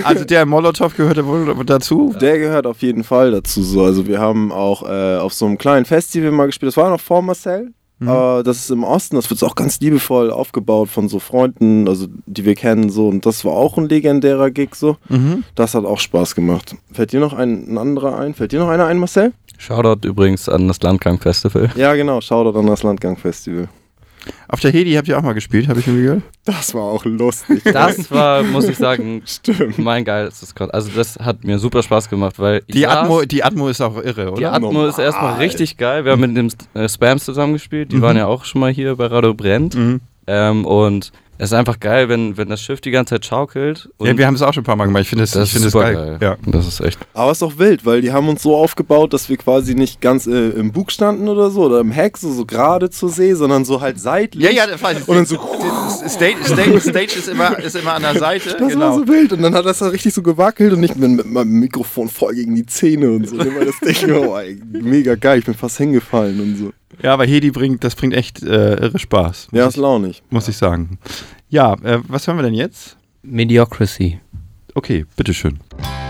[0.03, 2.15] Also der Molotow gehörte wohl dazu.
[2.21, 3.63] Der gehört auf jeden Fall dazu.
[3.63, 3.85] So.
[3.85, 6.69] Also wir haben auch äh, auf so einem kleinen Festival mal gespielt.
[6.69, 7.73] Das war noch vor Marcel.
[7.99, 8.09] Mhm.
[8.09, 9.17] Äh, das ist im Osten.
[9.17, 12.91] Das wird auch ganz liebevoll aufgebaut von so Freunden, also die wir kennen.
[12.91, 13.09] So.
[13.09, 14.75] Und das war auch ein legendärer Gig.
[14.75, 14.97] So.
[15.09, 15.45] Mhm.
[15.55, 16.75] Das hat auch Spaß gemacht.
[16.93, 18.35] Fällt dir noch ein, ein anderer ein?
[18.35, 19.33] Fällt dir noch einer ein, Marcel?
[19.59, 21.71] Shoutout übrigens an das Landgang Festival.
[21.77, 22.21] Ja, genau.
[22.21, 23.69] Shoutout an das Landgang Festival.
[24.49, 26.23] Auf der Hedi habt ihr auch mal gespielt, habe ich mir gehört.
[26.45, 27.63] Das war auch lustig.
[27.63, 29.79] Das war, muss ich sagen, Stimmt.
[29.79, 30.75] mein geilstes Konzert.
[30.75, 33.97] Also das hat mir super Spaß gemacht, weil Die saß- Atmo, die Atmo ist auch
[34.03, 34.39] irre, oder?
[34.39, 35.45] Die Atmo ist erstmal Normal.
[35.45, 36.05] richtig geil.
[36.05, 37.93] Wir haben mit dem äh, Spams zusammengespielt.
[37.93, 38.03] Die Mhm.
[38.03, 39.77] waren ja auch schon mal hier bei Radio Brennt.
[39.77, 40.01] Mhm.
[40.27, 43.89] Ähm, und es ist einfach geil, wenn, wenn das Schiff die ganze Zeit schaukelt.
[43.99, 45.03] Und Ja, wir haben es auch schon ein paar Mal gemacht.
[45.03, 46.17] Ich finde das, das ich finde ist das super geil.
[46.21, 46.37] geil.
[46.47, 46.51] Ja.
[46.51, 46.99] Das ist echt.
[47.15, 50.01] Aber es ist auch wild, weil die haben uns so aufgebaut, dass wir quasi nicht
[50.01, 53.35] ganz äh, im Bug standen oder so oder im Heck, so, so gerade zur See,
[53.35, 54.45] sondern so halt seitlich.
[54.45, 54.81] Ja, ja, das.
[55.09, 55.39] Und dann so-
[56.09, 58.57] Stage, Stage, Stage ist, immer, ist immer an der Seite.
[58.59, 58.81] Das genau.
[58.91, 61.27] war so wild und dann hat das da richtig so gewackelt und ich bin mit
[61.27, 63.37] meinem Mikrofon voll gegen die Zähne und so.
[63.39, 66.71] Immer das Ding, oh, ey, mega geil, ich bin fast hingefallen und so.
[67.03, 69.49] Ja, aber Hedi bringt, das bringt echt äh, irre Spaß.
[69.53, 70.23] Ja, ist launig.
[70.31, 70.99] muss ich sagen.
[71.49, 72.97] Ja, äh, was hören wir denn jetzt?
[73.23, 74.21] Mediocrity.
[74.75, 75.59] Okay, bitteschön.
[75.81, 76.06] I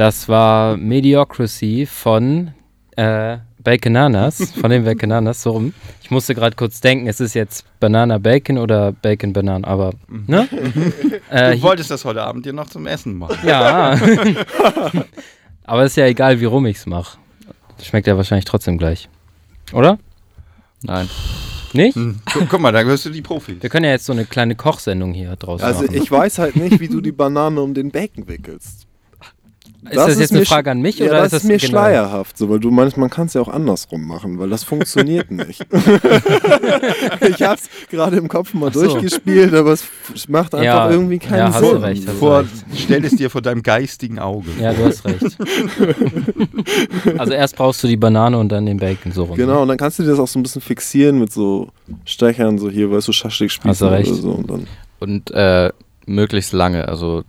[0.00, 2.52] Das war Mediocracy von
[2.96, 5.74] äh, Baconanas, von den Baconanas, so rum.
[6.02, 10.48] Ich musste gerade kurz denken, es ist jetzt Banana Bacon oder Bacon Banana, aber, ne?
[11.28, 13.46] äh, Du wolltest das heute Abend dir noch zum Essen machen.
[13.46, 13.94] ja.
[15.64, 17.18] aber ist ja egal, wie rum ich's mache.
[17.82, 19.10] Schmeckt ja wahrscheinlich trotzdem gleich.
[19.74, 19.98] Oder?
[20.82, 21.10] Nein.
[21.74, 21.96] Nicht?
[21.96, 22.20] Hm.
[22.32, 23.56] Guck, guck mal, da hörst du die Profis.
[23.60, 25.94] Wir können ja jetzt so eine kleine Kochsendung hier draußen Also machen.
[25.94, 28.86] ich weiß halt nicht, wie du die Banane um den Bacon wickelst.
[29.84, 31.48] Ist das, jetzt eine mir sch- Frage an mich ja, oder das ist das ist
[31.48, 31.70] mir generell?
[31.70, 35.30] schleierhaft, so, weil du meinst, man kann es ja auch andersrum machen, weil das funktioniert
[35.30, 35.64] nicht.
[37.28, 38.82] ich hab's gerade im Kopf mal so.
[38.82, 39.84] durchgespielt, aber es
[40.28, 41.76] macht einfach Ja, irgendwie keinen ja, hast du Sinn.
[41.82, 42.50] recht, hast du Vor, recht.
[42.76, 44.48] stell es dir vor deinem geistigen Auge.
[44.60, 45.36] Ja, du hast recht.
[47.18, 49.36] also erst brauchst du die Banane und dann den Bacon so rum.
[49.36, 51.68] Genau, und dann kannst du dir das auch so ein bisschen fixieren mit so
[52.04, 54.10] Stechern, so hier, weißt du, Schaschlik du recht.
[54.10, 54.30] oder so.
[54.32, 54.66] Und dann
[54.98, 55.70] Und äh,
[56.06, 57.22] möglichst lange, also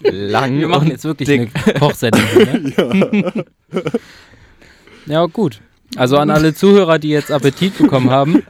[0.00, 1.50] lang Wir machen und jetzt wirklich dick.
[1.64, 2.22] eine Kochsendung.
[2.34, 3.44] Ne?
[5.06, 5.60] ja, gut.
[5.94, 8.42] Also an alle Zuhörer, die jetzt Appetit bekommen haben.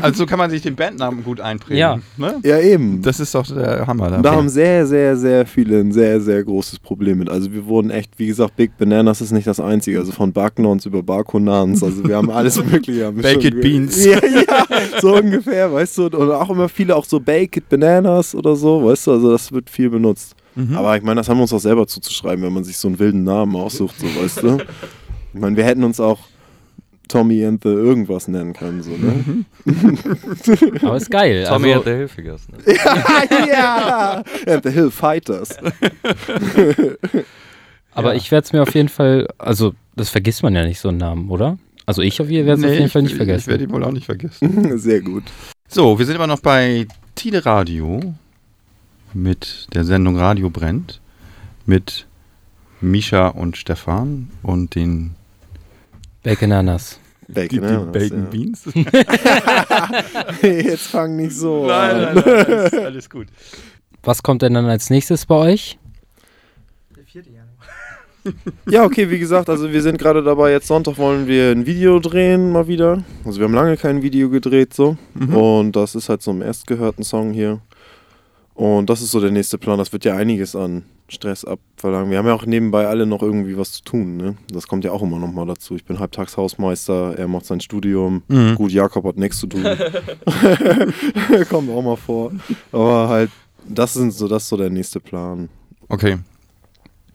[0.00, 1.78] Also so kann man sich den Bandnamen gut einprägen.
[1.78, 1.98] Ja.
[2.16, 2.40] Ne?
[2.44, 3.02] ja, eben.
[3.02, 4.10] Das ist doch der Hammer.
[4.22, 7.30] Da haben sehr, sehr, sehr viele ein sehr, sehr großes Problem mit.
[7.30, 9.98] Also wir wurden echt, wie gesagt, Big Bananas ist nicht das einzige.
[9.98, 11.82] Also von Backnons über Barkonans.
[11.82, 13.06] Also wir haben alles mögliche.
[13.06, 14.04] Haben Baked Beans.
[14.04, 14.66] Ja, ja,
[15.00, 16.04] so ungefähr, weißt du.
[16.06, 19.12] Und auch immer viele auch so Baked Bananas oder so, weißt du.
[19.12, 20.36] Also das wird viel benutzt.
[20.54, 20.76] Mhm.
[20.76, 22.98] Aber ich meine, das haben wir uns auch selber zuzuschreiben, wenn man sich so einen
[22.98, 24.58] wilden Namen aussucht, so weißt du.
[25.34, 26.18] Ich meine, wir hätten uns auch
[27.08, 29.44] Tommy and the irgendwas nennen können, so, ne?
[30.82, 31.44] Aber ist geil.
[31.46, 32.48] Tommy also, hat der Hilfiges.
[32.48, 32.58] Ne?
[33.48, 34.22] ja!
[34.46, 35.56] And the Hill Fighters.
[37.92, 40.88] aber ich werde es mir auf jeden Fall, also das vergisst man ja nicht, so
[40.88, 41.58] einen Namen, oder?
[41.84, 43.62] Also ich auf jeden, werde es auf jeden Fall nicht Ich werde vergessen.
[43.62, 44.78] ihn wohl auch nicht vergessen.
[44.78, 45.24] Sehr gut.
[45.68, 48.14] So, wir sind immer noch bei Tide Radio
[49.14, 51.00] mit der Sendung Radio brennt
[51.66, 52.06] mit
[52.80, 55.14] Misha und Stefan und den
[56.22, 56.98] Baconanas.
[57.28, 58.30] Bacon, die, die Bacon ja.
[58.30, 58.64] Beans.
[60.42, 62.14] Jetzt fang nicht so nein, an.
[62.14, 63.28] nein, nein, alles, alles gut.
[64.02, 65.78] Was kommt denn dann als nächstes bei euch?
[68.68, 71.98] Ja, okay, wie gesagt, also wir sind gerade dabei, jetzt Sonntag wollen wir ein Video
[71.98, 73.02] drehen, mal wieder.
[73.24, 74.96] Also wir haben lange kein Video gedreht, so.
[75.14, 75.34] Mhm.
[75.34, 77.60] Und das ist halt so ein erstgehörten Song hier.
[78.54, 79.78] Und das ist so der nächste Plan.
[79.78, 82.10] Das wird ja einiges an Stress abverlangen.
[82.10, 84.36] Wir haben ja auch nebenbei alle noch irgendwie was zu tun, ne?
[84.50, 85.74] Das kommt ja auch immer noch mal dazu.
[85.74, 88.22] Ich bin halbtags Hausmeister, er macht sein Studium.
[88.28, 88.54] Mhm.
[88.54, 89.62] Gut, Jakob hat nichts zu tun.
[91.50, 92.32] kommt auch mal vor.
[92.72, 93.30] Aber halt,
[93.68, 95.48] das sind so, das ist so der nächste Plan.
[95.88, 96.18] Okay.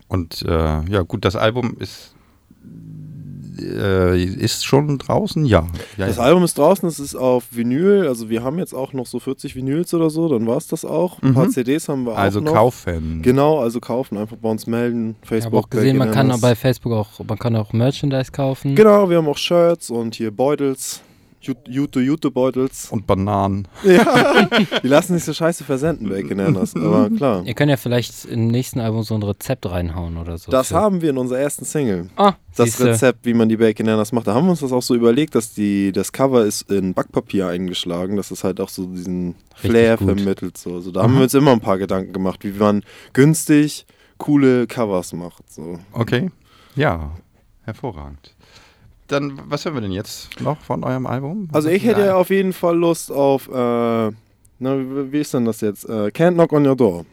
[0.07, 2.13] Und äh, ja, gut, das Album ist
[3.59, 5.67] äh, ist schon draußen, ja.
[5.97, 6.23] ja, Das ja.
[6.23, 9.55] Album ist draußen, es ist auf Vinyl, also wir haben jetzt auch noch so 40
[9.55, 11.21] Vinyls oder so, dann war es das auch.
[11.21, 11.51] Ein paar Mhm.
[11.51, 12.53] CDs haben wir Also auch noch.
[12.53, 13.21] kaufen.
[13.21, 15.65] Genau, also kaufen, einfach bei uns melden, Ich habe Facebook.
[15.65, 16.55] auch gesehen, man kann bei.
[16.55, 18.75] Facebook auch, man kann auch Merchandise kaufen.
[18.75, 21.01] Genau, wir haben auch Shirts und hier Beutels,
[21.67, 22.89] Jute-Jute-Beutels.
[22.91, 23.67] Und Bananen.
[23.83, 24.43] Ja,
[24.83, 27.43] die lassen sich so scheiße versenden, Bacon Ananas, aber klar.
[27.45, 30.51] Ihr könnt ja vielleicht im nächsten Album so ein Rezept reinhauen oder so.
[30.51, 32.09] Das Für- haben wir in unserer ersten Single.
[32.15, 32.85] Ah, Das siehste.
[32.85, 34.27] Rezept, wie man die Bacon Ananas macht.
[34.27, 37.47] Da haben wir uns das auch so überlegt, dass die, das Cover ist in Backpapier
[37.47, 40.07] eingeschlagen, dass es halt auch so diesen Richtig Flair gut.
[40.07, 40.57] vermittelt.
[40.57, 40.75] So.
[40.75, 42.83] Also da haben wir uns immer ein paar Gedanken gemacht, wie man
[43.13, 43.85] günstig
[44.17, 45.51] coole Covers macht.
[45.51, 45.79] So.
[45.93, 46.29] Okay.
[46.75, 47.11] Ja,
[47.63, 48.33] hervorragend.
[49.07, 51.47] Dann, was hören wir denn jetzt noch von eurem Album?
[51.53, 54.11] Also ich hätte ja auf jeden Fall Lust auf, äh, na,
[54.59, 55.87] wie, wie ist denn das jetzt?
[55.87, 57.05] Äh, Can't Knock on Your Door.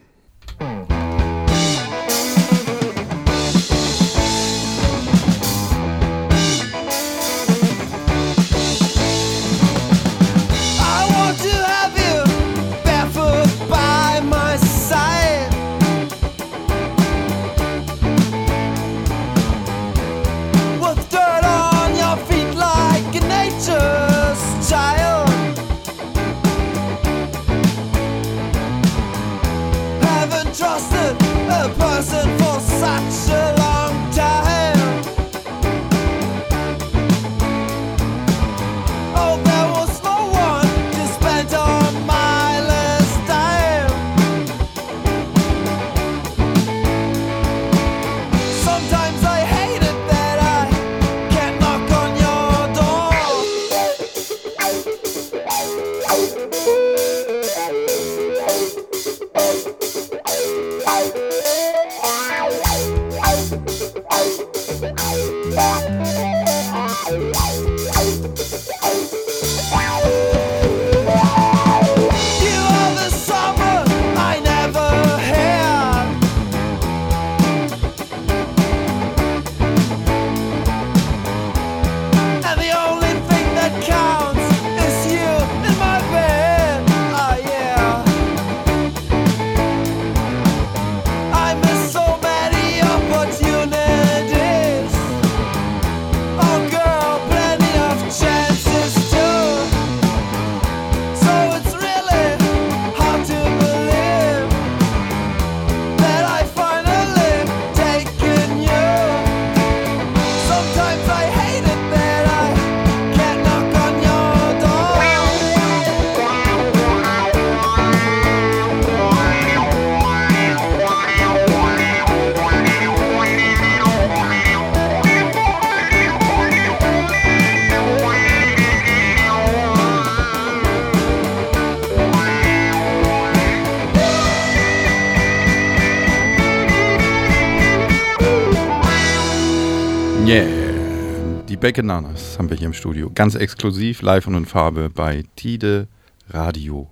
[141.64, 143.10] Die Bacananas haben wir hier im Studio.
[143.14, 145.88] Ganz exklusiv, live und in Farbe bei Tide
[146.28, 146.90] Radio.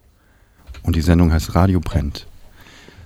[0.82, 2.26] Und die Sendung heißt Radio brennt.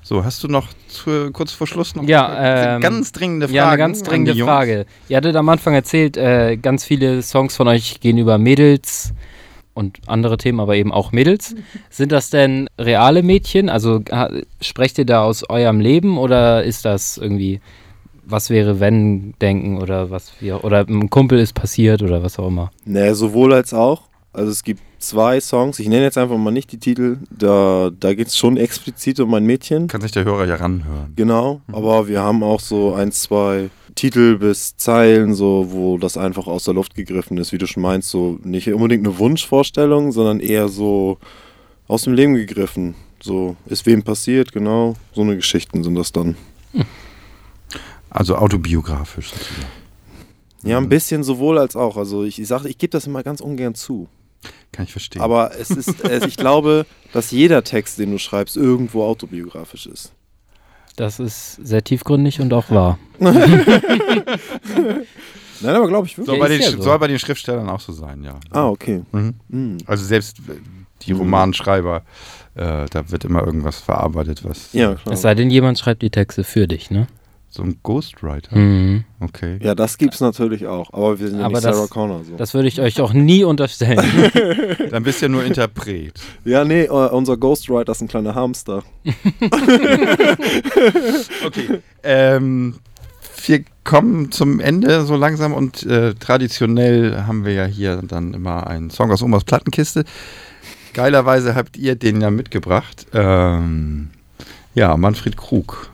[0.00, 3.56] So, hast du noch zu, kurz vor Schluss noch Ja, eine ähm, ganz dringende Frage?
[3.56, 4.86] Ja, eine ganz dringende Frage.
[5.08, 9.12] Ihr hattet am Anfang erzählt, äh, ganz viele Songs von euch gehen über Mädels
[9.74, 11.56] und andere Themen, aber eben auch Mädels.
[11.90, 13.70] Sind das denn reale Mädchen?
[13.70, 17.60] Also ha, sprecht ihr da aus eurem Leben oder ist das irgendwie,
[18.26, 22.48] was wäre wenn denken oder was wir, oder ein Kumpel ist passiert oder was auch
[22.48, 22.70] immer?
[22.84, 24.02] Ne, sowohl als auch.
[24.32, 28.12] Also es gibt zwei Songs, ich nenne jetzt einfach mal nicht die Titel, da, da
[28.12, 29.88] geht es schon explizit um ein Mädchen.
[29.88, 31.12] Kann sich der Hörer ja ranhören.
[31.16, 36.46] Genau, aber wir haben auch so ein, zwei Titel bis Zeilen, so, wo das einfach
[36.46, 40.40] aus der Luft gegriffen ist, wie du schon meinst, so nicht unbedingt eine Wunschvorstellung, sondern
[40.40, 41.16] eher so
[41.88, 42.94] aus dem Leben gegriffen.
[43.22, 44.96] So, ist wem passiert, genau.
[45.14, 46.36] So eine Geschichten sind das dann.
[48.10, 49.66] Also autobiografisch sozusagen.
[50.62, 51.96] Ja, ein bisschen sowohl als auch.
[51.96, 54.08] Also ich, ich sage, ich gebe das immer ganz ungern zu.
[54.72, 55.22] Kann ich verstehen.
[55.22, 60.12] Aber es ist, es, ich glaube, dass jeder Text, den du schreibst, irgendwo autobiografisch ist.
[60.96, 62.98] Das ist sehr tiefgründig und auch wahr.
[63.18, 63.34] Nein,
[65.74, 66.40] aber glaube ich soll, wirklich.
[66.40, 66.82] bei ist den, ja so.
[66.82, 68.38] soll bei den Schriftstellern auch so sein, ja.
[68.50, 69.02] Ah, okay.
[69.12, 69.34] Mhm.
[69.50, 69.78] Hm.
[69.86, 70.52] Also selbst äh,
[71.02, 71.20] die Mhm.
[71.20, 72.02] Romanschreiber,
[72.54, 75.14] äh, da wird immer irgendwas verarbeitet, was Ja, klar.
[75.14, 77.06] Es sei denn, jemand schreibt die Texte für dich, ne?
[77.56, 78.56] So ein Ghostwriter.
[78.56, 79.04] Mhm.
[79.20, 79.58] Okay.
[79.62, 80.92] Ja, das gibt's natürlich auch.
[80.92, 82.22] Aber wir sind ja Aber nicht das- Sarah Connor.
[82.24, 82.36] So.
[82.36, 83.98] Das würde ich euch auch nie unterstellen.
[84.90, 86.20] Dann bist du ja nur Interpret.
[86.44, 88.82] Ja, nee, äh, unser Ghostwriter ist ein kleiner Hamster.
[91.44, 91.80] Okay.
[92.02, 92.74] ähm,
[93.46, 98.66] wir kommen zum Ende so langsam und äh, traditionell haben wir ja hier dann immer
[98.66, 100.04] einen Song aus Omas Plattenkiste.
[100.94, 103.06] Geilerweise habt ihr den ja mitgebracht.
[103.12, 104.10] Ähm,
[104.74, 105.90] ja, Manfred Krug.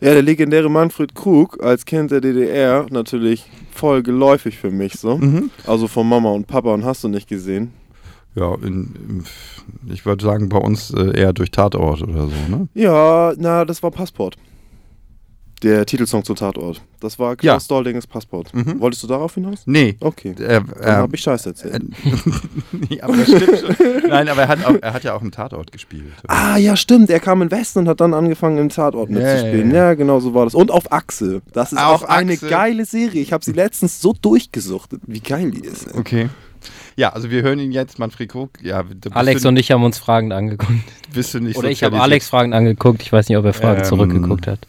[0.00, 5.18] Ja, der legendäre Manfred Krug als Kind der DDR natürlich voll geläufig für mich so.
[5.18, 5.50] Mhm.
[5.66, 7.72] Also von Mama und Papa und hast du nicht gesehen.
[8.34, 9.24] Ja, in,
[9.88, 12.68] ich würde sagen, bei uns äh, eher durch Tatort oder so, ne?
[12.74, 14.36] Ja, na, das war Passport.
[15.64, 16.82] Der Titelsong zu Tatort.
[17.00, 17.68] Das war Klaus Ja.
[17.74, 18.52] Doldinges Passport.
[18.54, 18.78] Mhm.
[18.80, 19.62] Wolltest du darauf hinaus?
[19.64, 19.96] Nee.
[19.98, 20.30] Okay.
[20.38, 21.82] Äh, Dann äh, hab ich Scheiße erzählt.
[22.72, 24.08] nee, aber das stimmt schon.
[24.08, 26.12] Nein, aber er hat, auch, er hat ja auch im Tatort gespielt.
[26.28, 27.08] Ah, ja, stimmt.
[27.10, 29.70] Er kam in Westen und hat dann angefangen, im Tatort mitzuspielen.
[29.70, 30.54] ja, Ja, genau so war das.
[30.54, 31.40] Und auf Achse.
[31.52, 32.46] Das ist Auf auch eine Achse.
[32.48, 33.22] geile Serie.
[33.22, 35.86] Ich habe sie letztens so durchgesuchtet, wie geil die ist.
[35.88, 35.98] ey.
[35.98, 36.28] Okay.
[36.96, 38.50] Ja, also wir hören ihn jetzt, Manfred Krug.
[38.62, 40.72] Ja, Alex du, und ich haben uns fragend angeguckt.
[41.12, 42.00] bist du nicht Oder ich habe.
[42.00, 43.02] Alex fragend angeguckt.
[43.02, 44.60] Ich weiß nicht, ob er fragend Ähm, zurückgeguckt hat.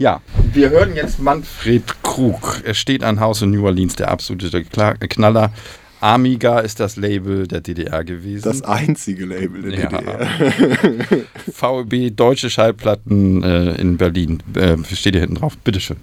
[0.00, 0.22] Ja,
[0.54, 2.62] wir hören jetzt Manfred Krug.
[2.64, 5.52] Er steht ein Haus in New Orleans, der absolute Knaller.
[6.00, 8.44] Amiga ist das Label der DDR gewesen.
[8.44, 9.88] Das einzige Label der Ja.
[9.88, 11.26] DDR.
[11.86, 14.42] VEB Deutsche Schallplatten äh, in Berlin.
[14.54, 15.58] Äh, steht hier hinten drauf.
[15.58, 15.98] Bitteschön.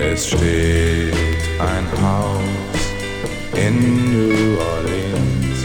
[0.00, 1.11] Es steht
[1.62, 2.80] ein Haus
[3.54, 3.76] in
[4.12, 5.58] New Orleans.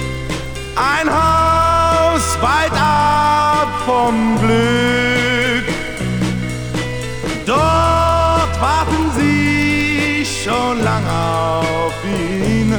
[0.75, 5.65] Ein Haus weit ab vom Glück.
[7.45, 12.75] Dort warten sie schon lang auf ihn.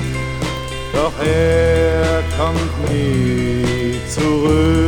[0.93, 4.88] Doch er kommt nie zurück.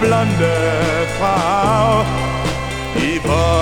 [0.00, 2.04] Blonde Frau,
[2.96, 3.59] die wollte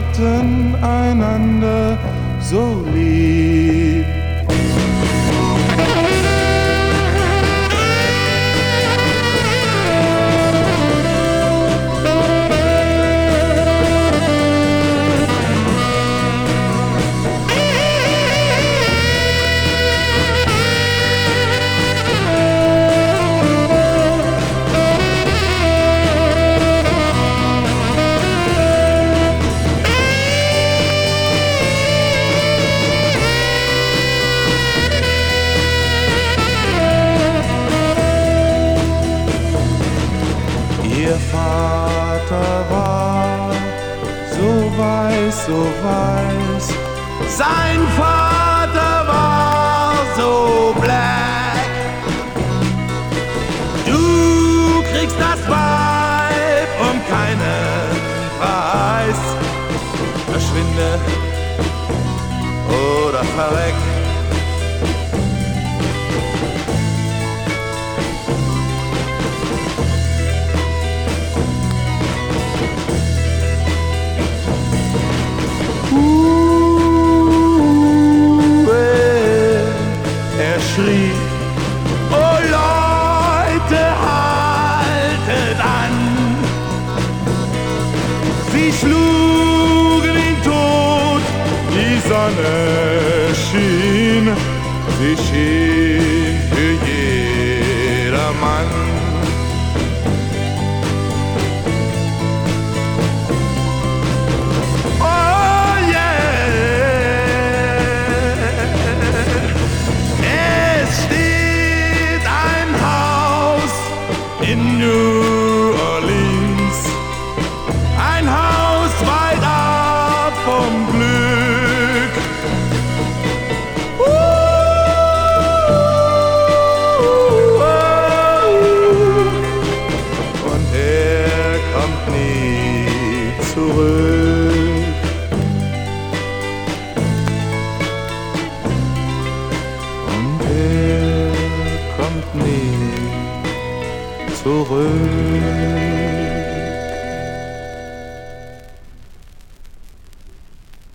[0.00, 1.98] hatten einander
[2.40, 3.49] so lieb.
[45.50, 46.66] so weiß.
[47.28, 51.70] Sein Vater war so black.
[53.84, 55.69] Du kriegst das Weiß.